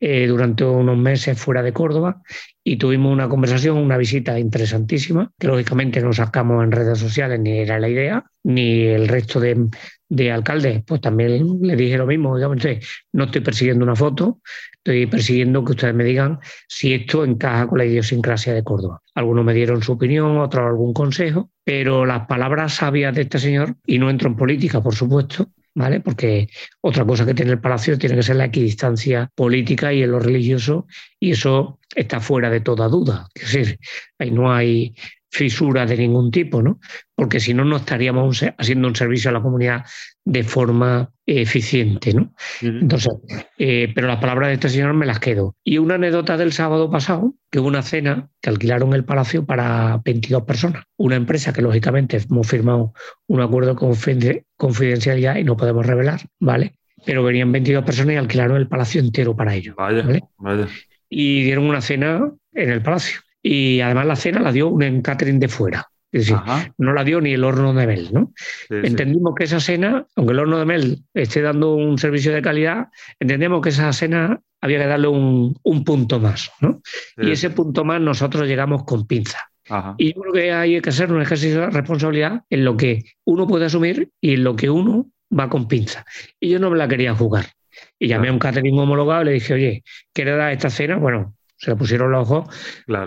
[0.00, 2.22] eh, durante unos meses fuera de Córdoba
[2.64, 7.58] y tuvimos una conversación, una visita interesantísima, que lógicamente no sacamos en redes sociales, ni
[7.58, 9.68] era la idea, ni el resto de,
[10.08, 12.58] de alcalde, pues también le dije lo mismo, digamos,
[13.12, 14.40] no estoy persiguiendo una foto,
[14.76, 16.38] estoy persiguiendo que ustedes me digan
[16.68, 19.00] si esto encaja con la idiosincrasia de Córdoba.
[19.14, 23.76] Algunos me dieron su opinión, otros algún consejo, pero las palabras sabias de este señor,
[23.86, 26.00] y no entro en política, por supuesto, ¿vale?
[26.00, 26.48] Porque
[26.80, 30.18] otra cosa que tiene el Palacio tiene que ser la equidistancia política y en lo
[30.18, 30.86] religioso,
[31.18, 33.28] y eso está fuera de toda duda.
[33.34, 33.78] Es decir,
[34.18, 34.94] ahí no hay
[35.32, 36.78] fisura de ningún tipo, ¿no?
[37.14, 39.86] Porque si no, no estaríamos haciendo un servicio a la comunidad
[40.24, 42.34] de forma eficiente, ¿no?
[42.60, 43.14] Entonces,
[43.56, 45.56] eh, pero las palabras de este señor me las quedo.
[45.64, 50.02] Y una anécdota del sábado pasado, que hubo una cena que alquilaron el palacio para
[50.04, 50.84] 22 personas.
[50.98, 52.92] Una empresa que lógicamente hemos firmado
[53.26, 56.74] un acuerdo de confidencialidad y no podemos revelar, ¿vale?
[57.06, 59.74] Pero venían 22 personas y alquilaron el palacio entero para ellos.
[59.76, 60.06] Vaya,
[60.38, 60.68] vaya.
[61.14, 63.20] Y dieron una cena en el palacio.
[63.42, 65.86] Y además la cena la dio un catering de fuera.
[66.10, 66.36] Es decir,
[66.76, 68.32] no la dio ni el horno de Mel, ¿no?
[68.68, 72.88] Entendimos que esa cena, aunque el horno de Mel esté dando un servicio de calidad,
[73.18, 75.54] entendemos que esa cena había que darle un,
[75.84, 76.82] punto más, ¿no?
[77.16, 79.38] Y ese punto más nosotros llegamos con pinza.
[79.96, 83.46] Y yo creo que hay que hacer un ejercicio de responsabilidad en lo que uno
[83.46, 86.04] puede asumir y en lo que uno va con pinza.
[86.38, 87.46] Y yo no me la quería jugar.
[87.98, 90.96] Y llamé a un catering homologado y le dije, oye, ¿quieres dar esta cena?
[90.96, 92.54] Bueno, se le pusieron los ojos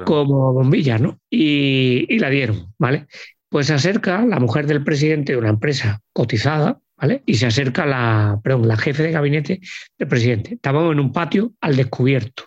[0.06, 1.20] como bombillas, ¿no?
[1.30, 3.08] Y, la dieron, ¿vale?
[3.50, 7.22] Pues se acerca la mujer del presidente de una empresa cotizada, ¿vale?
[7.26, 9.60] Y se acerca la, perdón, la jefe de gabinete
[9.98, 10.54] del presidente.
[10.54, 12.44] Estábamos en un patio al descubierto.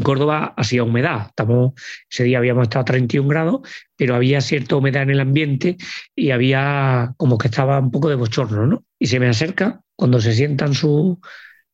[0.00, 1.26] En Córdoba hacía humedad.
[1.28, 1.74] Estamos,
[2.10, 3.60] ese día habíamos estado a 31 grados,
[3.96, 5.76] pero había cierta humedad en el ambiente
[6.16, 8.84] y había como que estaba un poco de bochorno, ¿no?
[8.98, 11.20] Y se me acerca cuando se sientan su,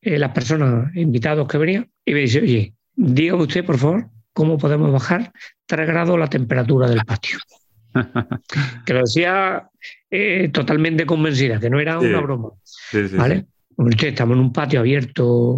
[0.01, 4.57] eh, las personas invitados que venían y me dice, oye, Dígame usted, por favor, cómo
[4.57, 5.31] podemos bajar
[5.67, 7.37] 3 grados la temperatura del patio.
[8.85, 9.69] que lo decía
[10.09, 12.49] eh, totalmente convencida, que no era una broma.
[13.13, 13.45] ¿Vale?
[14.01, 15.57] estamos en un patio abierto.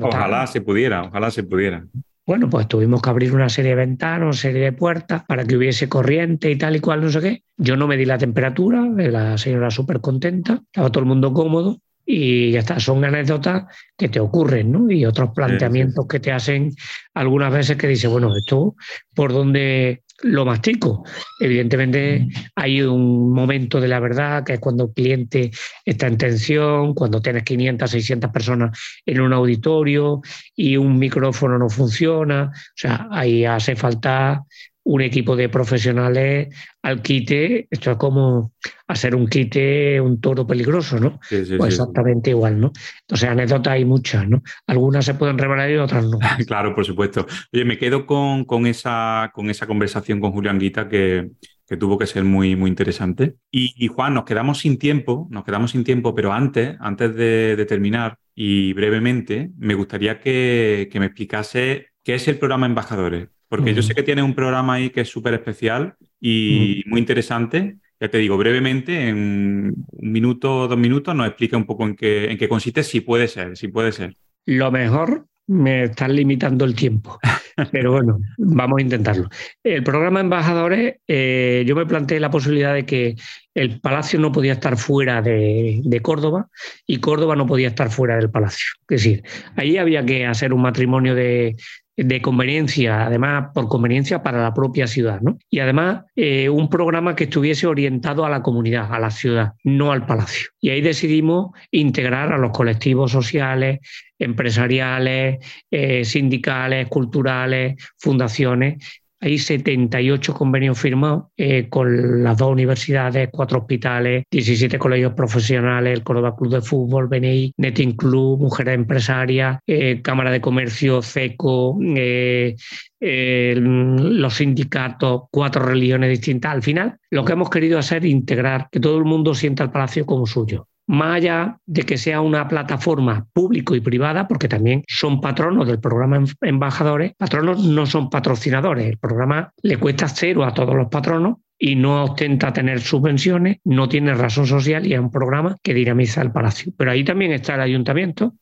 [0.00, 1.84] Ojalá se pudiera, ojalá se pudiera.
[2.26, 5.56] Bueno, pues tuvimos que abrir una serie de ventanas, una serie de puertas para que
[5.56, 7.42] hubiese corriente y tal y cual, no sé qué.
[7.58, 11.80] Yo no me di la temperatura, la señora súper contenta, estaba todo el mundo cómodo
[12.06, 13.64] y ya está, son anécdotas
[13.96, 14.90] que te ocurren, ¿no?
[14.90, 16.70] Y otros planteamientos que te hacen
[17.12, 18.74] algunas veces que dices, bueno, esto
[19.14, 21.04] por dónde lo mastico.
[21.40, 25.50] Evidentemente hay un momento de la verdad que es cuando el cliente
[25.84, 30.20] está en tensión, cuando tienes 500, 600 personas en un auditorio
[30.54, 32.50] y un micrófono no funciona.
[32.54, 34.44] O sea, ahí hace falta
[34.84, 38.52] un equipo de profesionales al quite, esto es como
[38.86, 41.18] hacer un quite un toro peligroso, ¿no?
[41.28, 42.72] pues exactamente igual, ¿no?
[43.00, 44.42] Entonces, anécdotas hay muchas, ¿no?
[44.66, 46.18] Algunas se pueden revelar y otras no.
[46.46, 47.26] claro, por supuesto.
[47.52, 51.30] Oye, me quedo con, con, esa, con esa conversación con Julián Guita que,
[51.66, 53.36] que tuvo que ser muy, muy interesante.
[53.50, 58.18] Y, Juan, nos quedamos sin tiempo, nos quedamos sin tiempo, pero antes, antes de, terminar
[58.34, 63.28] y brevemente, me gustaría que, me explicase qué es el programa Embajadores.
[63.56, 67.76] Porque yo sé que tiene un programa ahí que es súper especial y muy interesante.
[68.00, 71.94] Ya te digo, brevemente, en un minuto o dos minutos, nos explica un poco en
[71.94, 74.16] qué, en qué consiste, si puede ser, si puede ser.
[74.46, 77.18] Lo mejor me están limitando el tiempo.
[77.72, 79.28] Pero bueno, vamos a intentarlo.
[79.62, 83.14] El programa Embajadores, eh, yo me planteé la posibilidad de que
[83.54, 86.48] el Palacio no podía estar fuera de, Córdoba
[86.86, 88.66] y Córdoba no podía estar fuera del Palacio.
[88.88, 89.22] Es decir,
[89.56, 91.56] ahí había que hacer un matrimonio de,
[91.96, 95.38] de conveniencia, además por conveniencia para la propia ciudad, ¿no?
[95.48, 99.92] Y además eh, un programa que estuviese orientado a la comunidad, a la ciudad, no
[99.92, 100.48] al palacio.
[100.60, 103.78] Y ahí decidimos integrar a los colectivos sociales,
[104.18, 105.38] empresariales,
[105.70, 114.24] eh, sindicales, culturales, fundaciones hay 78 convenios firmados eh, con las dos universidades, cuatro hospitales,
[114.30, 120.30] 17 colegios profesionales, el Córdoba Club de Fútbol, BNI, Netting Club, Mujeres Empresarias, eh, Cámara
[120.30, 122.54] de Comercio, CECO, eh,
[123.00, 126.52] los sindicatos, cuatro religiones distintas.
[126.52, 129.70] Al final, lo que hemos querido hacer es integrar, que todo el mundo sienta el
[129.70, 134.82] palacio como suyo más allá de que sea una plataforma público y privada, porque también
[134.86, 138.86] son patronos del programa Embajadores, patronos no son patrocinadores.
[138.86, 143.88] El programa le cuesta cero a todos los patronos y no ostenta tener subvenciones, no
[143.88, 146.72] tiene razón social y es un programa que dinamiza el palacio.
[146.76, 148.34] Pero ahí también está el ayuntamiento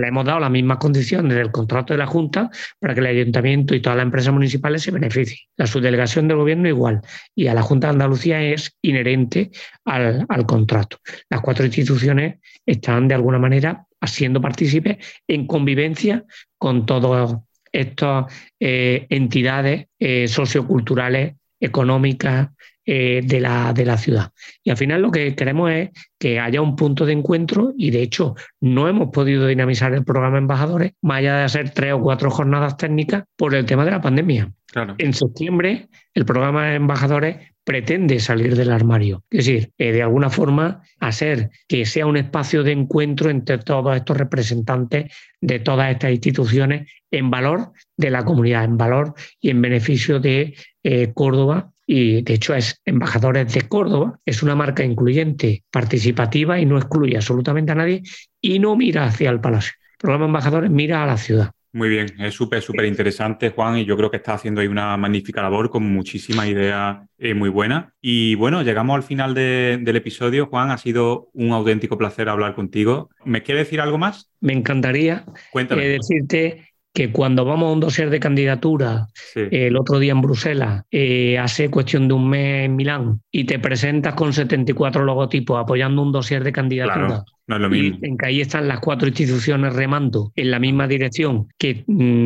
[0.00, 3.74] le hemos dado las mismas condiciones del contrato de la Junta para que el Ayuntamiento
[3.74, 5.38] y todas las empresas municipales se beneficien.
[5.56, 7.00] La subdelegación del Gobierno igual
[7.34, 9.50] y a la Junta de Andalucía es inherente
[9.84, 10.98] al, contrato.
[11.28, 12.36] Las cuatro instituciones
[12.66, 16.24] están de alguna manera haciendo partícipes en convivencia
[16.58, 17.36] con todas
[17.70, 22.48] estas eh, entidades eh, socioculturales, económicas,
[22.84, 24.32] eh, de, la, de la ciudad.
[24.64, 28.02] Y al final lo que queremos es que haya un punto de encuentro y de
[28.02, 32.30] hecho no hemos podido dinamizar el programa Embajadores más allá de hacer tres o cuatro
[32.30, 34.52] jornadas técnicas por el tema de la pandemia.
[34.98, 39.22] En septiembre el programa Embajadores pretende salir del armario.
[39.30, 43.94] Es decir, eh, de alguna forma hacer que sea un espacio de encuentro entre todos
[43.94, 49.62] estos representantes de todas estas instituciones en valor de la comunidad, en valor y en
[49.62, 55.64] beneficio de eh, Córdoba y de hecho es Embajadores de Córdoba, es una marca incluyente,
[55.70, 58.02] participativa y no excluye absolutamente a nadie
[58.40, 59.72] y no mira hacia el palacio.
[59.92, 61.50] El programa Embajadores mira a la ciudad.
[61.74, 64.96] Muy bien, es súper, súper interesante, Juan, y yo creo que está haciendo ahí una
[64.96, 67.92] magnífica labor con muchísimas ideas eh, muy buenas.
[68.00, 70.46] Y bueno, llegamos al final del episodio.
[70.46, 73.10] Juan, ha sido un auténtico placer hablar contigo.
[73.24, 74.30] ¿Me quiere decir algo más?
[74.40, 75.24] Me encantaría
[75.54, 80.84] eh, decirte que cuando vamos a un dossier de candidatura el otro día en Bruselas,
[80.90, 86.02] eh, hace cuestión de un mes en Milán, y te presentas con 74 logotipos apoyando
[86.02, 87.24] un dossier de candidatura.
[87.46, 87.98] no es lo mismo.
[88.02, 91.84] Y en que ahí están las cuatro instituciones remando en la misma dirección que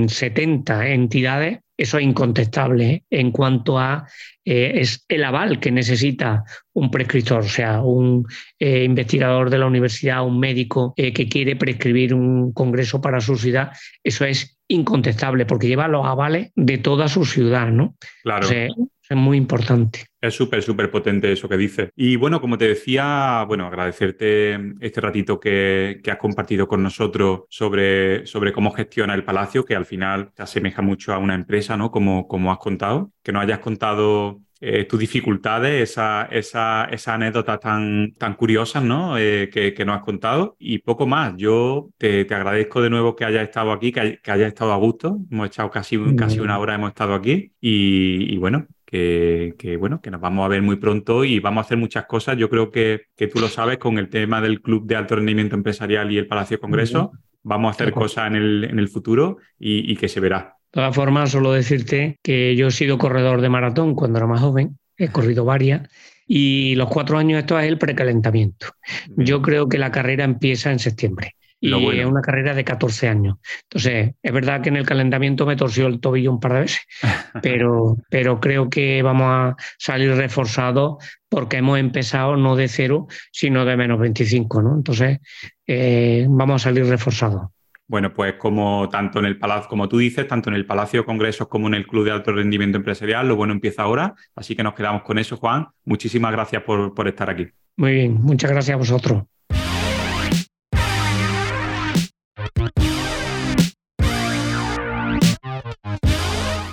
[0.09, 3.05] 70 mm, entidades, eso es incontestable ¿eh?
[3.11, 4.09] en cuanto a
[4.45, 8.27] eh, es el aval que necesita un prescriptor, o sea, un
[8.59, 13.73] eh, investigador de la universidad, un médico que quiere prescribir un congreso para su ciudad.
[14.03, 17.97] Eso es incontestable porque lleva los avales de toda su ciudad, ¿no?
[18.23, 18.49] Claro.
[18.49, 20.07] es muy importante.
[20.21, 21.91] Es súper, súper potente eso que dice.
[21.95, 28.27] Y bueno, como te decía, bueno, agradecerte este ratito que, has compartido con nosotros sobre,
[28.27, 31.91] sobre cómo gestiona el Palacio, que al final se asemeja mucho a una empresa, ¿no?
[31.91, 33.12] Como, como has contado.
[33.23, 39.19] Que nos hayas contado eh, tus dificultades, esa, esa, esa anécdota tan, tan curiosas ¿no?
[39.19, 41.35] Eh, que, que, nos has contado y poco más.
[41.37, 44.77] Yo te, te agradezco de nuevo que hayas estado aquí, que, que hayas estado a
[44.77, 45.19] gusto.
[45.31, 50.01] Hemos estado casi, casi una hora, hemos estado aquí y, y bueno, que, que, bueno,
[50.01, 52.39] que nos vamos a ver muy pronto y vamos a hacer muchas cosas.
[52.39, 55.55] Yo creo que, que tú lo sabes con el tema del Club de Alto Rendimiento
[55.55, 57.13] Empresarial y el Palacio Congreso.
[57.43, 60.56] Vamos a hacer cosas en el, en el futuro y, y que se verá.
[60.73, 64.41] De todas formas, solo decirte que yo he sido corredor de maratón cuando era más
[64.41, 65.89] joven, he corrido varias,
[66.27, 68.69] y los cuatro años esto es el precalentamiento.
[69.17, 73.37] Yo creo que la carrera empieza en septiembre y es una carrera de 14 años.
[73.64, 76.83] Entonces, es verdad que en el calentamiento me torció el tobillo un par de veces,
[77.43, 80.97] pero, pero creo que vamos a salir reforzados
[81.29, 84.75] porque hemos empezado no de cero, sino de menos 25, ¿no?
[84.77, 85.19] Entonces,
[85.67, 87.49] eh, vamos a salir reforzados.
[87.89, 91.07] Bueno, pues como tanto en el Palacio, como tú dices, tanto en el Palacio de
[91.07, 94.16] Congresos como en el Club de Alto Rendimiento Empresarial, lo bueno empieza ahora.
[94.34, 95.68] Así que nos quedamos con eso, Juan.
[95.84, 97.47] Muchísimas gracias por, por estar aquí.
[97.76, 99.22] Muy bien, muchas gracias a vosotros.